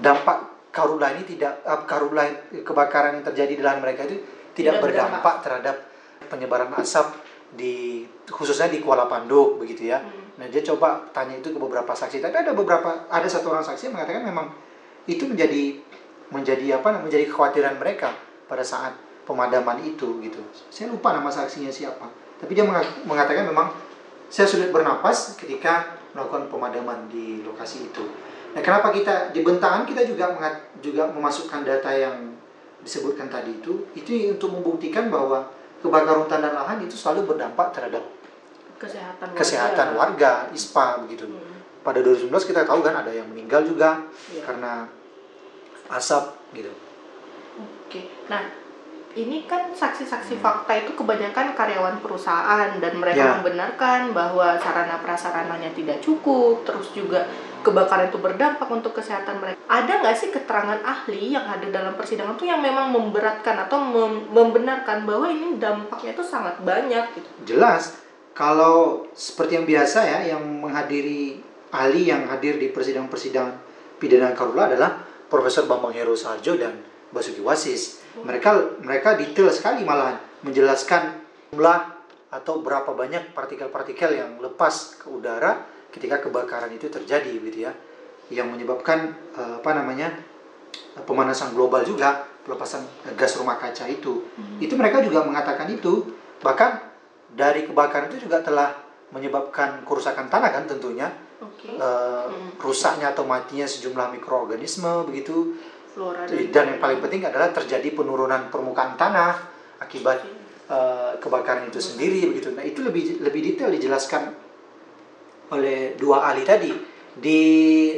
dampak 0.00 0.70
karula 0.72 1.12
ini 1.12 1.28
tidak 1.28 1.60
eh, 1.66 1.82
karula 1.84 2.24
kebakaran 2.64 3.20
yang 3.20 3.24
terjadi 3.26 3.52
di 3.58 3.62
lahan 3.62 3.80
mereka 3.84 4.08
itu 4.08 4.16
tidak, 4.52 4.80
Tidak 4.80 4.84
berdampak 4.84 5.34
terhadap 5.44 5.76
penyebaran 6.28 6.72
asap 6.76 7.12
di 7.52 8.04
khususnya 8.24 8.72
di 8.72 8.80
Kuala 8.80 9.04
Panduk 9.08 9.60
begitu 9.60 9.92
ya. 9.92 10.00
Hmm. 10.00 10.40
Nah 10.40 10.46
dia 10.48 10.64
coba 10.64 11.04
tanya 11.12 11.36
itu 11.36 11.52
ke 11.52 11.58
beberapa 11.60 11.92
saksi, 11.92 12.24
tapi 12.24 12.36
ada 12.40 12.56
beberapa 12.56 13.08
ada 13.12 13.28
satu 13.28 13.52
orang 13.52 13.64
saksi 13.64 13.92
yang 13.92 13.94
mengatakan 14.00 14.24
memang 14.24 14.48
itu 15.04 15.28
menjadi 15.28 15.76
menjadi 16.32 16.80
apa 16.80 17.04
menjadi 17.04 17.28
kekhawatiran 17.28 17.76
mereka 17.76 18.16
pada 18.48 18.64
saat 18.64 18.96
pemadaman 19.22 19.78
itu 19.82 20.18
gitu. 20.22 20.40
Saya 20.70 20.90
lupa 20.90 21.14
nama 21.14 21.30
saksinya 21.30 21.70
siapa. 21.70 22.06
Tapi 22.42 22.52
dia 22.58 22.66
mengatakan 23.06 23.46
memang 23.46 23.70
saya 24.26 24.48
sulit 24.48 24.74
bernapas 24.74 25.38
ketika 25.38 25.94
melakukan 26.16 26.50
pemadaman 26.50 27.06
di 27.06 27.44
lokasi 27.46 27.92
itu. 27.92 28.04
Nah, 28.52 28.60
kenapa 28.60 28.92
kita 28.92 29.32
di 29.32 29.40
bentangan 29.40 29.88
kita 29.88 30.04
juga 30.04 30.36
juga 30.82 31.08
memasukkan 31.08 31.64
data 31.64 31.88
yang 31.92 32.36
disebutkan 32.82 33.30
tadi 33.30 33.62
itu 33.62 33.86
itu 33.94 34.34
untuk 34.34 34.58
membuktikan 34.58 35.08
bahwa 35.08 35.48
kebakaran 35.80 36.26
hutan 36.26 36.40
dan 36.42 36.52
lahan 36.52 36.78
itu 36.82 36.98
selalu 36.98 37.32
berdampak 37.32 37.70
terhadap 37.72 38.02
kesehatan 38.76 39.30
warga, 39.30 39.38
kesehatan 39.38 39.88
warga 39.94 40.32
ISPA 40.50 41.06
begitu. 41.06 41.30
Hmm. 41.30 41.62
Pada 41.82 41.98
2019 42.02 42.30
kita 42.50 42.62
tahu 42.66 42.82
kan 42.82 42.94
ada 42.94 43.10
yang 43.10 43.26
meninggal 43.30 43.62
juga 43.66 44.06
ya. 44.30 44.42
karena 44.42 44.86
asap 45.90 46.34
gitu. 46.54 46.70
Oke. 47.86 48.08
Nah, 48.26 48.61
ini 49.12 49.44
kan 49.44 49.72
saksi-saksi 49.76 50.40
fakta 50.40 50.72
itu 50.82 50.96
kebanyakan 50.96 51.52
karyawan 51.52 52.00
perusahaan 52.00 52.72
dan 52.80 52.92
mereka 52.96 53.20
yeah. 53.20 53.34
membenarkan 53.38 54.16
bahwa 54.16 54.56
sarana 54.56 54.96
prasarananya 55.04 55.70
tidak 55.76 56.00
cukup, 56.00 56.64
terus 56.64 56.88
juga 56.96 57.28
kebakaran 57.60 58.10
itu 58.10 58.18
berdampak 58.18 58.66
untuk 58.72 58.96
kesehatan 58.96 59.38
mereka. 59.38 59.60
Ada 59.68 60.02
nggak 60.02 60.16
sih 60.16 60.28
keterangan 60.32 60.80
ahli 60.82 61.36
yang 61.36 61.46
ada 61.46 61.66
dalam 61.68 61.94
persidangan 61.94 62.34
itu 62.34 62.48
yang 62.48 62.64
memang 62.64 62.90
memberatkan 62.90 63.68
atau 63.68 63.78
mem 63.80 64.32
membenarkan 64.32 65.04
bahwa 65.04 65.30
ini 65.30 65.60
dampaknya 65.60 66.16
itu 66.16 66.24
sangat 66.24 66.58
banyak 66.64 67.04
gitu? 67.16 67.28
Jelas. 67.54 68.02
Kalau 68.32 69.04
seperti 69.12 69.60
yang 69.60 69.68
biasa 69.68 69.98
ya, 70.08 70.18
yang 70.34 70.42
menghadiri 70.64 71.36
ahli 71.68 72.08
yang 72.08 72.24
hadir 72.32 72.56
di 72.56 72.72
persidangan-persidangan 72.72 73.54
pidana 74.00 74.32
karula 74.32 74.72
adalah 74.72 75.04
Profesor 75.28 75.68
Bambang 75.68 75.92
Heru 75.92 76.16
Sarjo 76.16 76.56
dan 76.56 76.80
Basuki 77.12 77.44
Wasis 77.44 78.01
mereka 78.20 78.76
mereka 78.84 79.16
detail 79.16 79.48
sekali 79.48 79.86
malahan 79.88 80.20
menjelaskan 80.44 81.16
jumlah 81.52 81.80
atau 82.32 82.64
berapa 82.64 82.92
banyak 82.92 83.36
partikel-partikel 83.36 84.16
yang 84.16 84.40
lepas 84.40 85.00
ke 85.00 85.06
udara 85.08 85.64
ketika 85.92 86.24
kebakaran 86.24 86.72
itu 86.72 86.88
terjadi 86.88 87.28
gitu 87.28 87.68
ya 87.68 87.72
yang 88.32 88.48
menyebabkan 88.48 89.12
uh, 89.36 89.60
apa 89.60 89.70
namanya 89.76 90.08
pemanasan 91.04 91.52
global 91.52 91.84
juga 91.84 92.24
pelepasan 92.42 92.84
gas 93.14 93.36
rumah 93.36 93.60
kaca 93.60 93.84
itu 93.88 94.24
hmm. 94.24 94.64
itu 94.64 94.74
mereka 94.74 95.04
juga 95.04 95.22
mengatakan 95.28 95.68
itu 95.68 96.16
bahkan 96.40 96.80
dari 97.32 97.68
kebakaran 97.68 98.08
itu 98.12 98.28
juga 98.28 98.40
telah 98.40 98.72
menyebabkan 99.12 99.84
kerusakan 99.84 100.32
tanah 100.32 100.50
kan 100.50 100.64
tentunya 100.64 101.12
okay. 101.38 101.76
uh, 101.76 101.84
eh, 101.84 102.26
hmm. 102.32 102.50
rusaknya 102.58 103.12
atau 103.12 103.28
matinya 103.28 103.68
sejumlah 103.68 104.16
mikroorganisme 104.16 105.04
begitu 105.04 105.60
flora 105.92 106.24
dan 106.24 106.64
yang 106.76 106.80
paling 106.80 107.00
penting 107.04 107.22
adalah 107.28 107.52
terjadi 107.52 107.92
penurunan 107.92 108.48
permukaan 108.48 108.96
tanah 108.96 109.36
akibat 109.76 110.24
uh, 110.72 111.12
kebakaran 111.20 111.68
itu 111.68 111.78
sendiri 111.78 112.32
begitu. 112.32 112.56
Nah, 112.56 112.64
itu 112.64 112.80
lebih 112.80 113.20
lebih 113.20 113.40
detail 113.52 113.68
dijelaskan 113.68 114.32
oleh 115.52 115.94
dua 116.00 116.32
ahli 116.32 116.42
tadi. 116.48 116.72
Di 117.12 117.40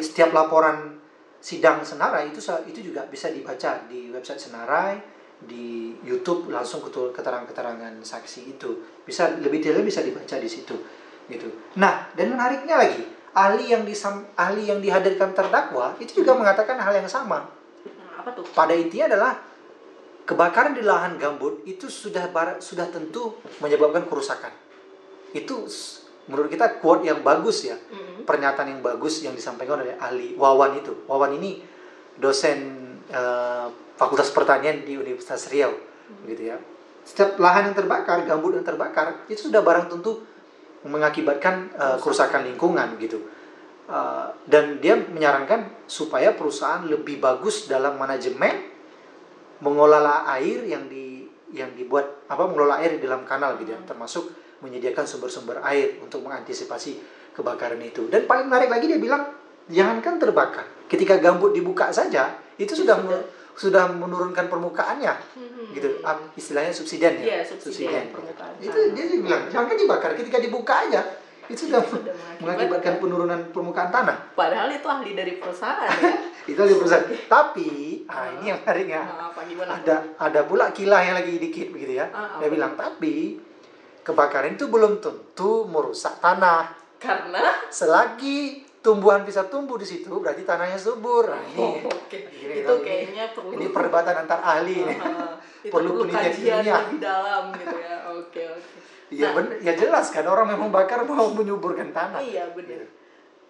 setiap 0.02 0.34
laporan 0.34 0.98
sidang 1.38 1.86
Senarai 1.86 2.34
itu 2.34 2.42
itu 2.66 2.90
juga 2.90 3.06
bisa 3.06 3.30
dibaca 3.30 3.86
di 3.86 4.10
website 4.10 4.42
Senarai 4.42 4.98
di 5.44 5.94
YouTube 6.02 6.50
langsung 6.50 6.82
keterangan-keterangan 6.90 7.94
saksi 8.02 8.58
itu. 8.58 8.82
Bisa 9.06 9.38
lebih 9.38 9.62
detail 9.62 9.86
bisa 9.86 10.02
dibaca 10.02 10.34
di 10.34 10.50
situ 10.50 10.74
gitu. 11.30 11.46
Nah 11.78 12.10
dan 12.18 12.34
menariknya 12.34 12.74
lagi 12.74 13.06
ahli 13.34 13.70
yang 13.70 13.86
disam, 13.86 14.26
ahli 14.34 14.66
yang 14.66 14.82
dihadirkan 14.82 15.30
terdakwa 15.30 15.94
itu 16.02 16.22
juga 16.22 16.34
mengatakan 16.34 16.78
hal 16.78 16.94
yang 16.94 17.08
sama 17.08 17.63
apa 18.24 18.32
tuh? 18.32 18.48
Pada 18.56 18.72
intinya 18.72 19.12
adalah 19.12 19.36
kebakaran 20.24 20.72
di 20.72 20.80
lahan 20.80 21.20
gambut 21.20 21.60
itu 21.68 21.92
sudah 21.92 22.32
barat, 22.32 22.64
sudah 22.64 22.88
tentu 22.88 23.36
menyebabkan 23.60 24.08
kerusakan. 24.08 24.48
Itu 25.36 25.68
menurut 26.32 26.48
kita 26.48 26.80
quote 26.80 27.04
yang 27.04 27.20
bagus 27.20 27.68
ya, 27.68 27.76
mm-hmm. 27.76 28.24
pernyataan 28.24 28.72
yang 28.72 28.80
bagus 28.80 29.20
yang 29.20 29.36
disampaikan 29.36 29.84
oleh 29.84 29.92
ahli 30.00 30.32
Wawan 30.40 30.80
itu. 30.80 31.04
Wawan 31.04 31.36
ini 31.36 31.60
dosen 32.16 32.80
uh, 33.12 33.68
Fakultas 34.00 34.32
Pertanian 34.32 34.80
di 34.88 34.96
Universitas 34.96 35.52
Riau, 35.52 35.76
mm-hmm. 35.76 36.24
gitu 36.32 36.42
ya. 36.48 36.56
Setiap 37.04 37.36
lahan 37.36 37.68
yang 37.68 37.76
terbakar, 37.76 38.24
gambut 38.24 38.56
yang 38.56 38.64
terbakar 38.64 39.28
itu 39.28 39.52
sudah 39.52 39.60
barang 39.60 39.92
tentu 39.92 40.24
mengakibatkan 40.88 41.68
uh, 41.76 42.00
kerusakan 42.00 42.48
lingkungan 42.48 42.96
gitu. 42.96 43.20
Uh, 43.84 44.32
dan 44.48 44.80
dia 44.80 44.96
menyarankan 44.96 45.84
supaya 45.84 46.32
perusahaan 46.32 46.88
lebih 46.88 47.20
bagus 47.20 47.68
dalam 47.68 48.00
manajemen 48.00 48.72
mengelola 49.60 50.24
air 50.40 50.64
yang 50.64 50.88
di 50.88 51.28
yang 51.52 51.68
dibuat 51.76 52.24
apa 52.26 52.48
mengelola 52.48 52.80
air 52.80 52.96
di 52.96 53.04
dalam 53.04 53.28
kanal 53.28 53.60
gitu 53.60 53.76
ya. 53.76 53.80
Termasuk 53.84 54.32
menyediakan 54.64 55.04
sumber-sumber 55.04 55.60
air 55.68 56.00
untuk 56.00 56.24
mengantisipasi 56.24 56.96
kebakaran 57.36 57.78
itu. 57.84 58.08
Dan 58.08 58.24
paling 58.24 58.48
menarik 58.48 58.72
lagi 58.72 58.88
dia 58.88 58.96
bilang 58.96 59.28
jangankan 59.68 60.16
terbakar. 60.16 60.64
Ketika 60.88 61.20
gambut 61.20 61.52
dibuka 61.52 61.92
saja 61.92 62.40
itu 62.56 62.72
sudah 62.72 62.96
sudah, 63.04 63.20
sudah 63.52 63.84
menurunkan 63.92 64.48
permukaannya. 64.48 65.12
Hmm. 65.12 65.52
gitu 65.74 66.00
istilahnya 66.38 66.70
subsiden 66.70 67.20
ya, 67.20 67.42
ya 67.42 67.44
subsiden, 67.44 68.14
permukaan. 68.14 68.54
Itu 68.62 68.96
dia 68.96 69.04
bilang 69.12 69.44
jangan 69.52 69.76
dibakar. 69.76 70.16
Ketika 70.16 70.38
dibuka 70.40 70.88
aja 70.88 71.02
itu 71.46 71.68
sudah, 71.68 71.84
sudah 71.84 72.14
mengakibatkan 72.40 72.96
penurunan 72.96 73.40
permukaan 73.52 73.92
tanah. 73.92 74.32
Padahal 74.32 74.72
itu 74.72 74.88
ahli 74.88 75.12
dari 75.12 75.36
perusahaan 75.36 75.84
ya. 75.84 76.12
itu 76.50 76.56
ahli 76.56 76.74
perusahaan. 76.74 77.04
Tapi, 77.28 77.68
ah 78.08 78.32
ini 78.40 78.44
yang 78.48 78.58
menarik 78.64 78.86
ya. 78.88 79.02
ada 79.68 79.96
ada 80.16 80.40
pula 80.48 80.72
kilah 80.72 81.00
yang 81.04 81.16
lagi 81.20 81.36
dikit 81.36 81.68
begitu 81.68 82.00
ya. 82.00 82.08
Ah, 82.10 82.40
Dia 82.40 82.48
bilang 82.48 82.74
tapi 82.80 83.36
kebakaran 84.00 84.56
itu 84.56 84.72
belum 84.72 85.04
tentu 85.04 85.68
merusak 85.68 86.20
tanah. 86.24 86.72
Karena 86.96 87.68
selagi 87.68 88.63
tumbuhan 88.84 89.24
bisa 89.24 89.48
tumbuh 89.48 89.80
di 89.80 89.88
situ 89.88 90.12
berarti 90.20 90.44
tanahnya 90.44 90.76
subur. 90.76 91.32
Nah, 91.32 91.40
ini, 91.40 91.88
oh, 91.88 91.88
okay. 91.88 92.28
ini, 92.28 92.60
itu 92.60 92.74
kayaknya 92.84 93.24
perlu 93.32 93.50
ini 93.56 93.66
perdebatan 93.72 94.14
antar 94.28 94.44
ahli 94.44 94.84
uh, 94.84 95.40
perlu 95.72 96.04
penelitian 96.04 96.60
lebih 96.60 97.00
dalam 97.00 97.48
gitu 97.56 97.76
ya. 97.80 97.96
Oke, 98.12 98.28
okay, 98.28 98.46
oke. 98.52 98.60
Okay. 98.60 98.92
Iya 99.14 99.30
nah, 99.30 99.32
benar, 99.40 99.56
ya 99.64 99.72
jelas 99.72 100.06
kan 100.12 100.24
orang 100.28 100.52
yang 100.52 100.60
membakar 100.68 101.00
mau 101.08 101.32
menyuburkan 101.32 101.96
tanah. 101.96 102.20
Iya 102.20 102.52
benar. 102.52 102.84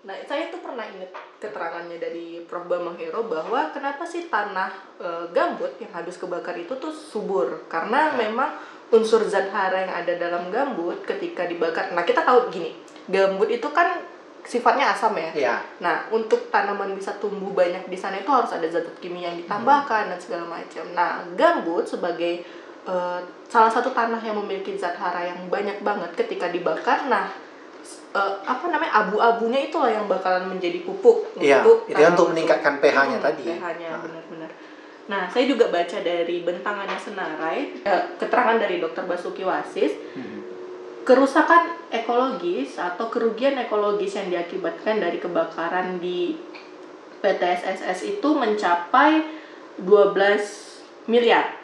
Nah 0.04 0.16
saya 0.28 0.52
tuh 0.52 0.60
pernah 0.60 0.84
ingat 0.84 1.10
keterangannya 1.40 1.96
dari 1.96 2.44
Prof 2.44 2.68
Bambang 2.68 3.00
Hero 3.00 3.24
bahwa 3.24 3.72
kenapa 3.72 4.04
sih 4.04 4.28
tanah 4.28 4.68
e, 5.00 5.08
gambut 5.32 5.72
yang 5.80 5.88
habis 5.96 6.20
kebakar 6.20 6.52
itu 6.60 6.76
tuh 6.76 6.92
subur 6.92 7.64
karena 7.72 8.12
nah. 8.12 8.20
memang 8.20 8.50
unsur 8.92 9.24
zat 9.24 9.48
hara 9.48 9.88
yang 9.88 9.94
ada 10.04 10.12
dalam 10.20 10.52
gambut 10.52 11.00
ketika 11.08 11.48
dibakar. 11.48 11.96
Nah 11.96 12.04
kita 12.04 12.20
tahu 12.20 12.52
gini, 12.52 12.76
gambut 13.08 13.48
itu 13.48 13.64
kan 13.72 14.04
sifatnya 14.44 14.92
asam 14.92 15.16
ya. 15.16 15.30
Iya. 15.32 15.54
Nah, 15.80 16.06
untuk 16.12 16.52
tanaman 16.52 16.92
bisa 16.94 17.16
tumbuh 17.16 17.50
banyak 17.56 17.88
di 17.88 17.96
sana 17.96 18.20
itu 18.20 18.28
harus 18.28 18.52
ada 18.52 18.68
zat 18.68 18.86
kimia 19.00 19.32
yang 19.32 19.40
ditambahkan 19.40 20.06
hmm. 20.06 20.10
dan 20.14 20.18
segala 20.20 20.44
macam. 20.46 20.84
Nah, 20.92 21.24
gambut 21.34 21.88
sebagai 21.88 22.44
uh, 22.88 23.20
salah 23.48 23.72
satu 23.72 23.90
tanah 23.92 24.20
yang 24.20 24.36
memiliki 24.38 24.76
zat 24.76 24.96
hara 24.96 25.24
yang 25.24 25.48
banyak 25.48 25.80
banget 25.80 26.10
ketika 26.16 26.52
dibakar 26.52 27.08
nah 27.08 27.32
uh, 28.16 28.34
apa 28.44 28.64
namanya 28.70 28.92
abu-abunya 29.04 29.68
itulah 29.68 29.90
yang 29.90 30.06
bakalan 30.06 30.48
menjadi 30.48 30.84
pupuk 30.84 31.36
iya, 31.40 31.60
untuk 31.60 31.88
itu 31.88 32.00
untuk 32.00 32.28
meningkatkan 32.32 32.80
pH-nya 32.80 33.18
hmm, 33.20 33.26
tadi 33.26 33.44
pH-nya 33.48 33.88
nah. 33.90 34.00
benar-benar 34.00 34.50
nah 35.04 35.22
saya 35.28 35.44
juga 35.44 35.68
baca 35.68 35.98
dari 36.00 36.40
bentangannya 36.40 36.96
Senarai 36.96 37.58
uh, 37.84 38.04
keterangan 38.16 38.56
dari 38.56 38.80
dokter 38.80 39.04
Basuki 39.04 39.44
Wasis 39.44 39.92
hmm. 40.16 40.43
Kerusakan 41.04 41.76
ekologis 41.92 42.80
atau 42.80 43.12
kerugian 43.12 43.60
ekologis 43.60 44.16
yang 44.16 44.32
diakibatkan 44.32 44.98
dari 44.98 45.20
kebakaran 45.20 46.00
di 46.00 46.34
PTSSS 47.20 48.18
itu 48.18 48.28
mencapai 48.32 49.24
12 49.80 51.06
miliar 51.08 51.56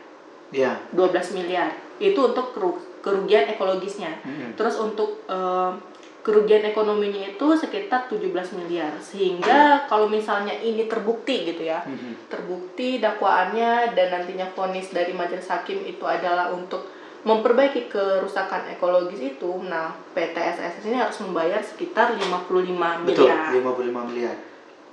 yeah. 0.53 0.77
12 0.93 1.37
miliar 1.37 1.73
itu 2.01 2.17
untuk 2.17 2.53
kerugian 3.01 3.49
ekologisnya 3.49 4.21
mm-hmm. 4.25 4.57
terus 4.61 4.77
untuk 4.77 5.25
uh, 5.29 5.73
kerugian 6.21 6.61
ekonominya 6.69 7.33
itu 7.33 7.47
sekitar 7.57 8.09
17 8.13 8.29
miliar 8.61 8.93
sehingga 9.01 9.85
mm-hmm. 9.85 9.89
kalau 9.89 10.09
misalnya 10.09 10.53
ini 10.53 10.85
terbukti 10.85 11.49
gitu 11.49 11.65
ya 11.65 11.81
mm-hmm. 11.85 12.29
terbukti 12.29 13.01
dakwaannya 13.01 13.97
dan 13.97 14.21
nantinya 14.21 14.53
vonis 14.53 14.93
dari 14.93 15.17
majelis 15.17 15.49
hakim 15.49 15.81
itu 15.85 16.05
adalah 16.05 16.53
untuk 16.53 17.00
memperbaiki 17.21 17.93
kerusakan 17.93 18.73
ekologis 18.77 19.37
itu 19.37 19.51
nah 19.69 19.93
PT 20.17 20.37
SSS 20.37 20.85
ini 20.89 20.97
harus 20.97 21.19
membayar 21.21 21.61
sekitar 21.61 22.17
55 22.17 22.49
miliar 22.49 23.05
betul 23.05 23.29
55 23.29 24.11
miliar 24.13 24.37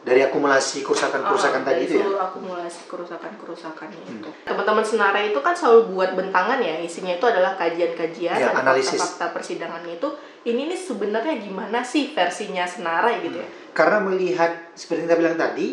dari 0.08 0.24
akumulasi 0.24 0.88
kerusakan-kerusakan 0.88 1.62
oh, 1.64 1.68
tadi 1.68 1.82
itu 1.84 2.00
ya? 2.00 2.08
akumulasi 2.32 2.88
kerusakan-kerusakannya 2.88 4.02
hmm. 4.08 4.16
itu. 4.16 4.30
Teman-teman 4.48 4.86
Senara 4.88 5.20
itu 5.20 5.36
kan 5.44 5.52
selalu 5.52 5.92
buat 5.92 6.16
bentangan 6.16 6.64
ya, 6.64 6.80
isinya 6.80 7.12
itu 7.12 7.28
adalah 7.28 7.60
kajian-kajian 7.60 8.40
ya, 8.40 8.56
dan 8.56 8.64
fakta-fakta 8.64 9.36
persidangannya 9.36 10.00
itu. 10.00 10.10
Ini 10.48 10.72
nih 10.72 10.80
sebenarnya 10.80 11.36
gimana 11.44 11.84
sih 11.84 12.16
versinya 12.16 12.64
Senara 12.64 13.20
gitu 13.20 13.36
ya? 13.36 13.48
Hmm. 13.52 13.76
Karena 13.76 13.98
melihat 14.00 14.72
seperti 14.80 15.04
yang 15.04 15.08
kita 15.12 15.18
bilang 15.20 15.36
tadi, 15.36 15.68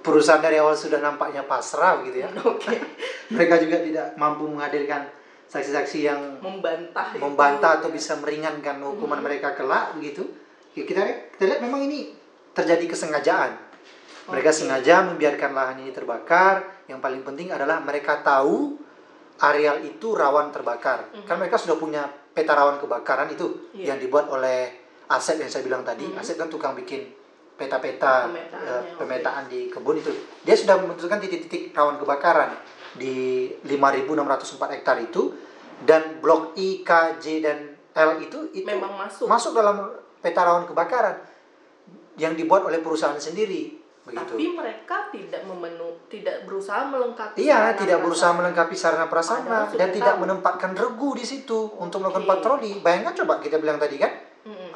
perusahaan 0.00 0.40
dari 0.40 0.56
awal 0.56 0.72
sudah 0.72 1.02
nampaknya 1.04 1.44
pasrah 1.44 2.00
gitu 2.00 2.24
ya. 2.24 2.32
Oke. 2.56 2.80
Mereka 3.28 3.60
juga 3.60 3.76
tidak 3.84 4.06
mampu 4.16 4.48
menghadirkan 4.48 5.04
saksi-saksi 5.46 5.98
yang 6.02 6.20
Membantah. 6.38 7.14
itu. 7.14 7.22
membantah 7.22 7.78
atau 7.78 7.88
bisa 7.88 8.14
meringankan 8.14 8.76
hukuman 8.80 9.18
Hmm. 9.18 9.26
mereka 9.26 9.54
kelak 9.54 9.94
begitu. 9.94 10.26
Ya, 10.74 10.82
kita 10.82 11.00
kita 11.32 11.44
lihat 11.46 11.60
memang 11.60 11.82
ini 11.82 12.12
terjadi 12.52 12.84
kesengajaan. 12.84 13.52
Mereka 14.26 14.50
Oke. 14.50 14.58
sengaja 14.58 15.06
membiarkan 15.06 15.50
lahan 15.52 15.76
ini 15.80 15.90
terbakar. 15.90 16.84
Yang 16.86 16.98
paling 16.98 17.22
penting 17.22 17.48
adalah 17.48 17.78
mereka 17.78 18.20
tahu 18.20 18.74
areal 19.38 19.80
itu 19.80 20.08
rawan 20.12 20.50
terbakar. 20.50 21.12
Mhm. 21.12 21.24
Kan 21.24 21.36
mereka 21.38 21.56
sudah 21.56 21.76
punya 21.76 22.02
peta 22.32 22.52
rawan 22.52 22.76
kebakaran 22.76 23.30
itu 23.30 23.70
Iya. 23.72 23.94
yang 23.94 23.98
dibuat 23.98 24.26
oleh 24.26 24.82
Asep 25.06 25.38
yang 25.38 25.46
saya 25.46 25.62
bilang 25.62 25.80
tadi. 25.80 26.02
Mhm. 26.04 26.18
Asep 26.18 26.34
kan 26.34 26.50
tukang 26.50 26.74
bikin 26.74 27.06
peta-peta 27.56 28.28
eh, 28.30 28.46
oke. 28.94 29.02
pemetaan 29.02 29.48
di 29.48 29.72
kebun 29.72 29.96
itu. 29.96 30.12
Dia 30.44 30.54
sudah 30.54 30.76
menentukan 30.80 31.18
titik-titik 31.18 31.72
rawan 31.72 31.96
kebakaran 31.96 32.52
di 32.96 33.48
5.604 33.64 34.76
hektar 34.80 34.96
itu 35.00 35.32
dan 35.84 36.20
blok 36.20 36.56
I, 36.56 36.80
K, 36.84 37.20
J 37.20 37.44
dan 37.44 37.58
L 37.96 38.20
itu 38.20 38.52
itu 38.52 38.68
Memang 38.68 38.92
masuk. 39.08 39.24
masuk 39.24 39.52
dalam 39.56 39.88
peta 40.20 40.44
rawan 40.44 40.68
kebakaran 40.68 41.16
yang 42.16 42.36
dibuat 42.36 42.64
oleh 42.64 42.80
perusahaan 42.80 43.16
sendiri 43.16 43.76
begitu. 44.06 44.32
Tapi 44.38 44.46
mereka 44.54 45.10
tidak 45.10 45.42
memenu, 45.44 46.06
tidak 46.06 46.46
berusaha 46.46 46.86
melengkapi. 46.86 47.42
Iya, 47.42 47.74
sarana 47.74 47.80
tidak 47.80 47.98
berusaha 48.00 48.30
prasarana. 48.30 48.38
melengkapi 48.38 48.74
sarana 48.78 49.06
prasarana 49.10 49.60
dan 49.74 49.88
tidak 49.90 50.14
tahu. 50.14 50.22
menempatkan 50.22 50.72
regu 50.78 51.10
di 51.18 51.24
situ 51.26 51.58
untuk 51.76 52.00
melakukan 52.04 52.24
Oke. 52.24 52.30
patroli. 52.30 52.72
Bayangkan 52.80 53.14
coba 53.24 53.42
kita 53.42 53.58
bilang 53.58 53.76
tadi 53.82 53.98
kan. 53.98 54.12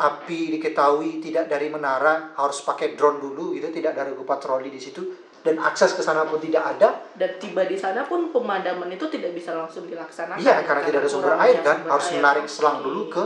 Api 0.00 0.56
diketahui 0.56 1.20
tidak 1.20 1.52
dari 1.52 1.68
menara, 1.68 2.32
harus 2.32 2.64
pakai 2.64 2.96
drone 2.96 3.20
dulu 3.20 3.52
gitu, 3.52 3.68
tidak 3.68 3.92
ada 3.92 4.08
regu 4.08 4.24
patroli 4.24 4.72
di 4.72 4.80
situ 4.80 5.30
dan 5.40 5.56
akses 5.56 5.96
ke 5.96 6.02
sana 6.04 6.28
pun 6.28 6.40
tidak 6.40 6.76
ada. 6.76 7.00
Dan 7.16 7.40
tiba 7.40 7.64
di 7.64 7.76
sana 7.76 8.04
pun 8.04 8.28
pemadaman 8.28 8.88
itu 8.92 9.08
tidak 9.08 9.32
bisa 9.32 9.56
langsung 9.56 9.88
dilaksanakan. 9.88 10.40
Iya, 10.40 10.64
karena 10.64 10.82
tidak 10.84 10.98
ada 11.04 11.10
sumber 11.10 11.34
air 11.40 11.56
kan, 11.64 11.76
sumber 11.80 11.92
harus 11.96 12.08
air. 12.08 12.16
menarik 12.20 12.46
selang 12.48 12.78
dulu 12.84 13.02
ke 13.08 13.24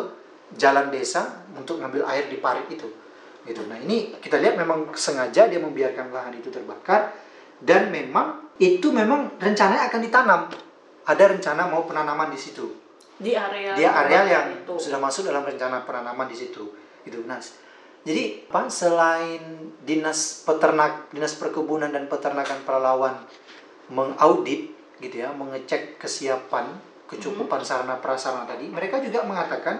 jalan 0.55 0.87
desa 0.95 1.43
untuk 1.55 1.83
ngambil 1.83 2.07
air 2.07 2.31
di 2.31 2.39
parit 2.39 2.67
itu. 2.71 2.87
Gitu. 3.45 3.61
Nah, 3.67 3.77
ini 3.77 4.15
kita 4.23 4.41
lihat 4.41 4.57
memang 4.57 4.95
sengaja 4.97 5.51
dia 5.51 5.61
membiarkan 5.61 6.15
lahan 6.15 6.35
itu 6.39 6.49
terbakar 6.49 7.13
dan 7.61 7.93
memang 7.93 8.55
itu 8.63 8.95
memang 8.95 9.35
rencananya 9.37 9.91
akan 9.91 10.01
ditanam. 10.01 10.41
Ada 11.05 11.37
rencana 11.37 11.69
mau 11.69 11.85
penanaman 11.85 12.33
di 12.33 12.39
situ. 12.41 12.84
Di 13.19 13.33
area 13.35 13.79
Dia 13.79 13.91
areal 13.95 14.27
yang 14.27 14.47
itu. 14.65 14.75
sudah 14.75 14.99
masuk 14.99 15.31
dalam 15.31 15.47
rencana 15.47 15.87
penanaman 15.87 16.27
di 16.27 16.35
situ. 16.35 16.67
Gitu. 17.07 17.23
Nah, 17.29 17.39
jadi 18.03 18.43
apa 18.51 18.67
selain 18.67 19.73
dinas 19.87 20.43
peternak, 20.43 21.15
dinas 21.15 21.39
perkebunan 21.39 21.93
dan 21.95 22.11
peternakan 22.11 22.61
Pelalawan 22.67 23.15
mengaudit 23.93 24.73
gitu 24.99 25.17
ya, 25.23 25.31
mengecek 25.31 26.01
kesiapan, 26.01 26.75
kecukupan 27.07 27.61
sarana 27.63 28.01
prasarana 28.01 28.49
tadi, 28.49 28.73
mereka 28.73 28.99
juga 29.05 29.23
mengatakan 29.23 29.79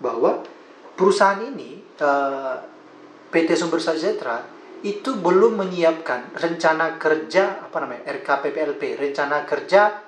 bahwa 0.00 0.40
perusahaan 0.96 1.40
ini 1.44 1.84
eh, 2.00 2.56
PT 3.30 3.54
Sumber 3.54 3.78
Sejahtera 3.78 4.40
itu 4.84 5.16
belum 5.16 5.56
menyiapkan 5.64 6.36
rencana 6.36 7.00
kerja 7.00 7.64
apa 7.64 7.76
namanya 7.80 8.12
RKPPLP, 8.20 9.00
rencana 9.00 9.48
kerja 9.48 10.00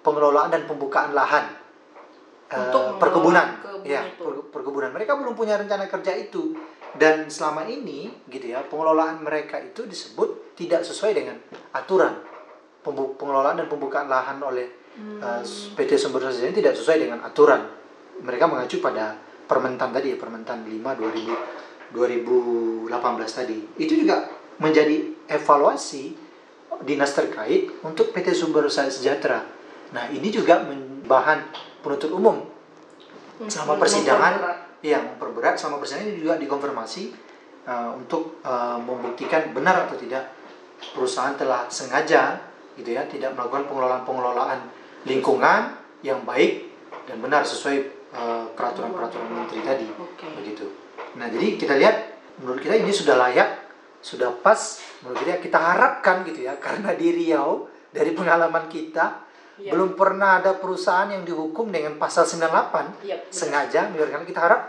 pengelolaan 0.00 0.52
dan 0.52 0.64
pembukaan 0.64 1.12
lahan 1.12 1.63
Untuk 2.44 2.60
mengelola 2.60 3.00
perkebunan, 3.00 3.46
kebun 3.60 3.88
ya 3.88 4.00
itu. 4.04 4.20
per- 4.20 4.46
perkebunan. 4.52 4.90
Mereka 4.92 5.12
belum 5.16 5.34
punya 5.34 5.54
rencana 5.56 5.88
kerja 5.88 6.12
itu 6.14 6.54
dan 6.94 7.26
selama 7.26 7.66
ini 7.66 8.06
gitu 8.30 8.54
ya 8.54 8.62
pengelolaan 8.62 9.18
mereka 9.18 9.58
itu 9.58 9.82
disebut 9.82 10.54
tidak 10.54 10.86
sesuai 10.86 11.10
dengan 11.10 11.34
aturan 11.74 12.22
Pembu- 12.84 13.18
pengelolaan 13.18 13.58
dan 13.58 13.66
pembukaan 13.66 14.06
lahan 14.06 14.38
oleh 14.38 14.68
eh, 14.94 15.42
PT 15.74 15.98
Sumber 15.98 16.22
Daya 16.22 16.46
ini 16.46 16.54
tidak 16.54 16.76
sesuai 16.78 16.98
dengan 17.02 17.18
aturan. 17.24 17.64
Mereka 18.22 18.44
mengacu 18.46 18.78
pada 18.78 19.16
Permentan 19.44 19.90
tadi 19.92 20.14
ya, 20.14 20.16
Permentan 20.20 20.62
5 20.64 20.70
2000 20.70 21.92
2018 21.96 22.90
tadi. 23.28 23.58
Itu 23.76 23.92
juga 23.98 24.28
menjadi 24.60 25.14
evaluasi 25.26 26.14
dinas 26.82 27.12
terkait 27.14 27.70
untuk 27.82 28.10
PT 28.12 28.34
Sumber 28.34 28.66
Sejahtera. 28.68 29.42
Nah, 29.94 30.10
ini 30.10 30.28
juga 30.28 30.62
bahan 31.06 31.38
penuntut 31.84 32.10
umum 32.16 32.54
Hmm, 33.34 33.50
selama 33.50 33.82
persidangan. 33.82 34.32
Iya, 34.84 35.00
memperberat 35.00 35.56
selama 35.56 35.80
persidangan 35.80 36.12
ini 36.12 36.20
juga 36.20 36.36
dikonfirmasi 36.36 37.02
uh, 37.66 37.96
untuk 37.96 38.38
uh, 38.44 38.76
membuktikan 38.76 39.50
benar 39.56 39.88
atau 39.88 39.96
tidak 39.96 40.28
perusahaan 40.92 41.32
telah 41.34 41.64
sengaja 41.72 42.36
gitu 42.76 42.92
ya 42.92 43.08
tidak 43.08 43.32
melakukan 43.32 43.64
pengelolaan-pengelolaan 43.64 44.60
lingkungan 45.08 45.72
yang 46.04 46.20
baik 46.28 46.68
dan 47.08 47.16
benar 47.24 47.42
sesuai 47.48 47.76
uh, 48.12 48.44
peraturan-peraturan 48.52 49.24
menteri 49.32 49.64
tadi 49.64 49.88
Oke. 49.96 50.28
begitu. 50.36 50.68
Nah, 51.16 51.32
jadi 51.32 51.56
kita 51.56 51.74
lihat 51.80 51.96
menurut 52.44 52.60
kita 52.60 52.76
ini 52.76 52.92
sudah 52.92 53.16
layak, 53.16 53.72
sudah 54.04 54.36
pas 54.44 54.84
menurut 55.00 55.24
kita 55.24 55.40
kita 55.40 55.58
harapkan 55.58 56.28
gitu 56.28 56.44
ya 56.44 56.60
karena 56.60 56.92
di 56.92 57.08
Riau 57.08 57.72
dari 57.88 58.12
pengalaman 58.12 58.68
kita 58.68 59.23
Iya. 59.56 59.70
belum 59.70 59.94
pernah 59.94 60.38
ada 60.38 60.54
perusahaan 60.54 61.06
yang 61.06 61.22
dihukum 61.22 61.68
dengan 61.68 61.94
pasal 61.94 62.22
98 62.22 62.42
Iya, 63.00 63.16
benar. 63.16 63.30
sengaja 63.30 63.80
membiarkan 63.86 64.22
kita 64.24 64.40
harap 64.40 64.60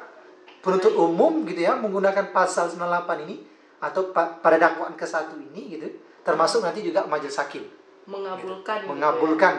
penuntut 0.59 0.93
umum 0.93 1.41
gitu 1.43 1.57
ya 1.59 1.73
menggunakan 1.73 2.29
pasal 2.29 2.67
98 2.67 3.25
ini 3.25 3.35
atau 3.77 4.09
pa- 4.09 4.33
pada 4.35 4.57
dakwaan 4.59 4.93
ke 4.93 5.03
satu 5.03 5.35
ini 5.35 5.73
gitu 5.73 5.87
termasuk 6.21 6.61
nanti 6.61 6.81
juga 6.81 7.01
majelis 7.03 7.33
hakim 7.35 7.65
mengabulkan 8.05 8.77
gitu 8.77 8.85
ya. 8.85 8.89
mengabulkan 8.91 9.53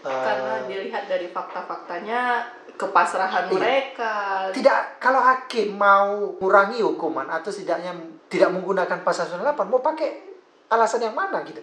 eh, 0.00 0.24
karena 0.24 0.54
dilihat 0.64 1.04
dari 1.06 1.28
fakta-faktanya 1.28 2.20
kepasrahan 2.74 3.44
Iya. 3.46 3.52
mereka 3.52 4.12
tidak 4.50 4.96
kalau 4.98 5.20
hakim 5.20 5.72
mau 5.72 6.34
kurangi 6.34 6.80
hukuman 6.80 7.24
atau 7.26 7.48
setidaknya 7.48 7.92
tidak 8.26 8.48
menggunakan 8.50 9.00
pasal 9.00 9.28
98 9.30 9.64
mau 9.66 9.80
pakai 9.80 10.10
alasan 10.66 11.04
yang 11.04 11.12
mana 11.12 11.44
gitu 11.44 11.60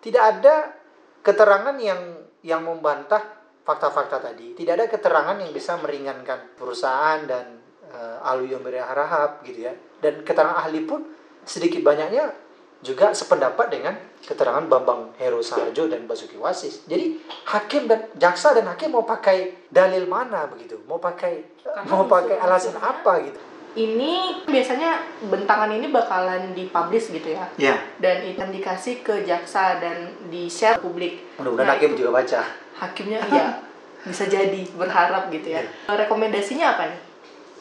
tidak 0.00 0.22
ada 0.34 0.72
keterangan 1.20 1.76
yang 1.76 2.00
yang 2.46 2.62
membantah 2.62 3.20
fakta-fakta 3.66 4.22
tadi 4.22 4.56
tidak 4.56 4.72
ada 4.80 4.86
keterangan 4.88 5.36
yang 5.36 5.52
bisa 5.52 5.76
meringankan 5.76 6.56
perusahaan 6.56 7.20
dan 7.28 7.58
uh, 7.92 8.40
yang 8.44 8.64
berharap 8.64 9.44
gitu 9.44 9.68
ya 9.68 9.72
dan 10.00 10.22
keterangan 10.24 10.56
ahli 10.64 10.86
pun 10.88 11.04
sedikit 11.44 11.82
banyaknya 11.84 12.32
juga 12.78 13.10
sependapat 13.10 13.66
dengan 13.74 13.94
keterangan 14.22 14.62
Bambang 14.70 15.10
Heru 15.18 15.42
Sarjo 15.42 15.90
dan 15.90 16.06
Basuki 16.06 16.38
Wasis. 16.38 16.86
Jadi 16.86 17.18
hakim 17.50 17.90
dan 17.90 18.06
jaksa 18.14 18.54
dan 18.54 18.70
hakim 18.70 18.94
mau 18.94 19.02
pakai 19.02 19.66
dalil 19.66 20.06
mana 20.06 20.46
begitu? 20.46 20.78
Mau 20.86 21.02
pakai 21.02 21.58
Karena 21.58 21.82
mau 21.90 22.06
pakai 22.06 22.38
alasan 22.38 22.78
apa 22.78 23.18
gitu? 23.26 23.40
Ini 23.74 24.42
biasanya 24.44 24.96
bentangan 25.26 25.68
ini 25.68 25.90
bakalan 25.90 26.54
dipublish 26.54 27.10
gitu 27.10 27.36
ya? 27.36 27.44
Ya, 27.60 27.76
dan 27.98 28.24
itu 28.24 28.40
dikasih 28.40 29.02
ke 29.02 29.22
jaksa 29.22 29.76
dan 29.82 30.08
di 30.28 30.48
share 30.48 30.80
publik. 30.80 31.20
Mudah-mudahan 31.36 31.68
Nah, 31.68 31.74
hakim 31.76 31.90
itu 31.92 32.00
juga 32.00 32.12
baca. 32.22 32.40
hakimnya 32.78 33.18
ya 33.28 33.46
bisa 34.08 34.24
jadi 34.24 34.62
berharap 34.72 35.28
gitu 35.28 35.50
ya. 35.50 35.62
Rekomendasinya 35.90 36.78
apa 36.78 36.82
nih? 36.88 37.00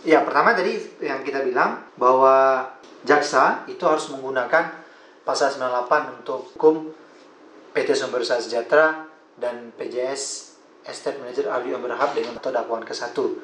Ya, 0.06 0.22
pertama 0.22 0.54
tadi 0.54 0.78
yang 1.02 1.26
kita 1.26 1.42
bilang 1.42 1.82
bahwa 1.98 2.64
jaksa 3.02 3.66
itu 3.66 3.82
harus 3.82 4.08
menggunakan 4.14 4.70
pasal 5.26 5.50
98 5.50 6.22
untuk 6.22 6.54
hukum 6.54 6.94
PT 7.74 7.92
Sumber 7.92 8.22
Daya 8.22 8.40
Sejahtera 8.40 8.88
dan 9.36 9.74
PJS 9.76 10.47
Estate 10.88 11.20
Manager 11.20 11.52
Alwi 11.52 11.76
Berhab 11.76 12.16
dengan 12.16 12.40
atau 12.40 12.48
dakwaan 12.50 12.88
ke 12.88 12.96
satu. 12.96 13.44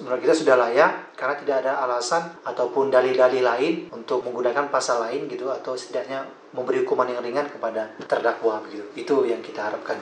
Menurut 0.00 0.20
kita 0.24 0.32
sudah 0.32 0.56
layak 0.56 1.12
karena 1.12 1.36
tidak 1.36 1.56
ada 1.60 1.84
alasan 1.84 2.32
ataupun 2.40 2.88
dalil-dalil 2.88 3.44
lain 3.44 3.74
untuk 3.92 4.24
menggunakan 4.24 4.72
pasal 4.72 5.04
lain 5.04 5.28
gitu 5.28 5.52
atau 5.52 5.76
setidaknya 5.76 6.24
memberi 6.56 6.82
hukuman 6.82 7.04
yang 7.12 7.20
ringan 7.20 7.46
kepada 7.52 7.92
terdakwa 8.08 8.64
begitu. 8.64 8.88
Itu 8.96 9.28
yang 9.28 9.44
kita 9.44 9.68
harapkan 9.68 10.00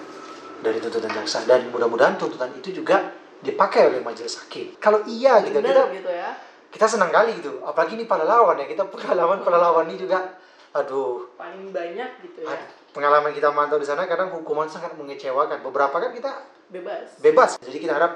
dari 0.62 0.78
tuntutan 0.78 1.10
jaksa. 1.10 1.42
Dan 1.44 1.74
mudah-mudahan 1.74 2.14
tuntutan 2.14 2.54
itu 2.54 2.70
juga 2.70 3.10
dipakai 3.42 3.90
oleh 3.90 3.98
majelis 3.98 4.38
hakim. 4.38 4.78
Kalau 4.78 5.02
iya 5.10 5.42
gitu 5.42 5.58
bener 5.58 5.74
kita 5.74 5.98
gitu 5.98 6.10
ya. 6.14 6.30
kita 6.70 6.86
senang 6.86 7.10
kali 7.10 7.42
gitu. 7.42 7.58
Apalagi 7.66 7.98
ini 7.98 8.06
pahlawan 8.06 8.54
ya 8.54 8.70
kita 8.70 8.86
pengalaman 8.94 9.42
pahlawan 9.42 9.90
ini 9.90 9.98
juga. 9.98 10.38
Aduh. 10.72 11.26
Paling 11.34 11.74
banyak 11.74 12.22
gitu 12.22 12.46
ya. 12.46 12.54
Ad- 12.54 12.81
pengalaman 12.92 13.32
kita 13.32 13.48
mantau 13.52 13.80
di 13.80 13.88
sana 13.88 14.04
kadang 14.04 14.32
hukuman 14.32 14.68
sangat 14.68 14.94
mengecewakan 14.96 15.64
beberapa 15.64 15.96
kan 15.98 16.12
kita 16.12 16.30
bebas 16.68 17.20
bebas 17.20 17.50
jadi 17.60 17.78
kita 17.80 17.92
harap 17.96 18.12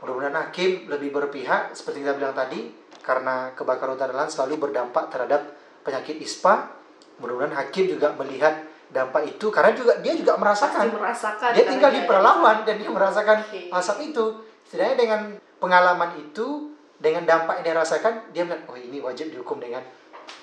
mudah-mudahan 0.00 0.48
hakim 0.48 0.88
lebih 0.88 1.12
berpihak 1.12 1.72
seperti 1.72 2.04
kita 2.04 2.16
bilang 2.16 2.36
tadi 2.36 2.72
karena 3.04 3.52
kebakaran 3.52 3.96
hutan 3.96 4.12
dan 4.12 4.16
lahan 4.16 4.30
selalu 4.32 4.68
berdampak 4.68 5.12
terhadap 5.12 5.52
penyakit 5.84 6.20
ispa 6.20 6.72
mudah-mudahan 7.20 7.56
hakim 7.64 7.88
juga 7.88 8.16
melihat 8.16 8.64
dampak 8.94 9.26
itu 9.26 9.46
karena 9.50 9.74
juga 9.74 9.98
dia 9.98 10.14
juga 10.14 10.38
pasti 10.38 10.42
merasakan 10.44 10.84
merasakan 10.94 11.50
dia 11.50 11.64
tinggal 11.66 11.90
di 11.90 12.00
ada 12.00 12.08
Pelalawan 12.08 12.56
dan 12.62 12.74
dia 12.78 12.90
merasakan 12.90 13.38
Oke. 13.42 13.60
asap 13.74 13.98
itu. 14.14 14.24
Setidaknya 14.64 14.96
dengan 14.96 15.20
pengalaman 15.60 16.16
itu, 16.16 16.72
dengan 16.96 17.22
dampak 17.28 17.60
yang 17.60 17.64
dia 17.68 17.76
rasakan, 17.76 18.32
dia 18.32 18.42
melihat, 18.48 18.64
oh 18.64 18.76
ini 18.80 18.98
wajib 18.98 19.28
dihukum 19.28 19.60
dengan 19.60 19.84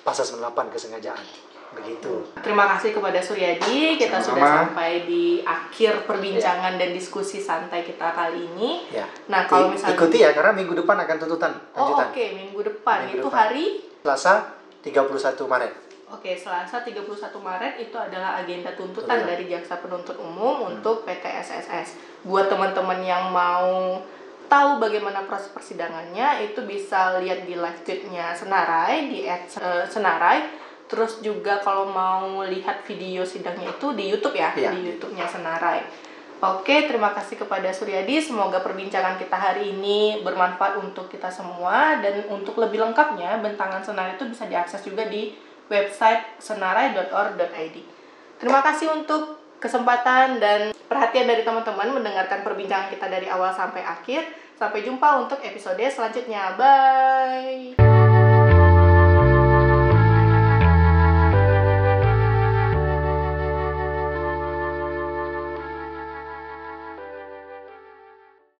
pasal 0.06 0.22
98 0.22 0.70
kesengajaan. 0.70 1.51
Begitu 1.72 2.12
terima 2.40 2.68
kasih 2.76 2.92
kepada 2.92 3.18
Suryadi 3.18 3.96
kita 3.96 4.20
Sama-sama. 4.20 4.36
sudah 4.36 4.50
sampai 4.68 4.90
di 5.08 5.40
akhir 5.40 6.04
perbincangan 6.04 6.76
dan 6.76 6.90
diskusi 6.92 7.40
santai 7.40 7.82
kita 7.82 8.12
kali 8.12 8.44
ini 8.54 8.92
ya 8.92 9.08
nah 9.26 9.48
kalau 9.48 9.72
misalnya 9.72 9.96
ikuti 9.96 10.20
ya 10.20 10.30
karena 10.36 10.52
minggu 10.52 10.74
depan 10.78 10.96
akan 11.00 11.16
tuntutan 11.16 11.52
oh 11.72 11.78
lanjutan 11.80 12.06
oke 12.12 12.24
minggu 12.36 12.60
depan 12.60 12.98
Minggu 13.04 13.14
itu 13.16 13.28
depan. 13.28 13.38
hari 13.40 13.64
Selasa 14.02 14.32
31 14.82 15.48
Maret 15.48 15.72
Oke, 16.12 16.36
Selasa 16.36 16.84
31 16.84 17.08
Maret 17.40 17.80
itu 17.80 17.96
adalah 17.96 18.36
agenda 18.36 18.68
tuntutan 18.76 19.16
Tuntutan. 19.16 19.32
dari 19.32 19.48
Jaksa 19.48 19.80
Penuntut 19.80 20.20
Umum 20.20 20.68
untuk 20.68 21.08
PT 21.08 21.24
SSS. 21.24 21.96
Buat 22.28 22.52
teman-teman 22.52 23.00
yang 23.00 23.32
mau 23.32 23.96
tahu 24.44 24.76
bagaimana 24.76 25.24
proses 25.24 25.48
persidangannya, 25.48 26.44
itu 26.44 26.60
bisa 26.68 27.16
lihat 27.16 27.48
di 27.48 27.56
live 27.56 27.80
tweetnya 27.80 28.36
Senarai 28.36 29.08
di 29.08 29.24
@senarai. 29.88 30.61
Terus 30.92 31.24
juga 31.24 31.56
kalau 31.64 31.88
mau 31.88 32.44
lihat 32.44 32.84
video 32.84 33.24
sidangnya 33.24 33.72
itu 33.72 33.96
di 33.96 34.12
YouTube 34.12 34.36
ya, 34.36 34.52
Iya. 34.52 34.76
di 34.76 34.92
YouTube-nya 34.92 35.24
Senarai. 35.24 35.80
Oke, 36.42 36.90
terima 36.90 37.16
kasih 37.16 37.40
kepada 37.40 37.72
Suryadi. 37.72 38.20
Semoga 38.20 38.60
perbincangan 38.60 39.16
kita 39.16 39.32
hari 39.32 39.72
ini 39.72 40.20
bermanfaat 40.20 40.76
untuk 40.84 41.08
kita 41.08 41.32
semua 41.32 42.02
dan 42.04 42.28
untuk 42.28 42.60
lebih 42.60 42.82
lengkapnya 42.82 43.40
bentangan 43.40 43.80
Senarai 43.80 44.20
itu 44.20 44.28
bisa 44.28 44.44
diakses 44.44 44.84
juga 44.84 45.08
di 45.08 45.32
website 45.72 46.36
senarai.org.id. 46.42 47.76
Terima 48.36 48.60
kasih 48.60 48.92
untuk 48.92 49.38
kesempatan 49.62 50.42
dan 50.42 50.74
perhatian 50.90 51.30
dari 51.30 51.46
teman-teman 51.46 52.02
mendengarkan 52.02 52.42
perbincangan 52.44 52.90
kita 52.90 53.06
dari 53.06 53.30
awal 53.30 53.54
sampai 53.54 53.80
akhir. 53.80 54.26
Sampai 54.58 54.84
jumpa 54.84 55.24
untuk 55.24 55.40
episode 55.40 55.80
selanjutnya. 55.88 56.58
Bye. 56.58 58.01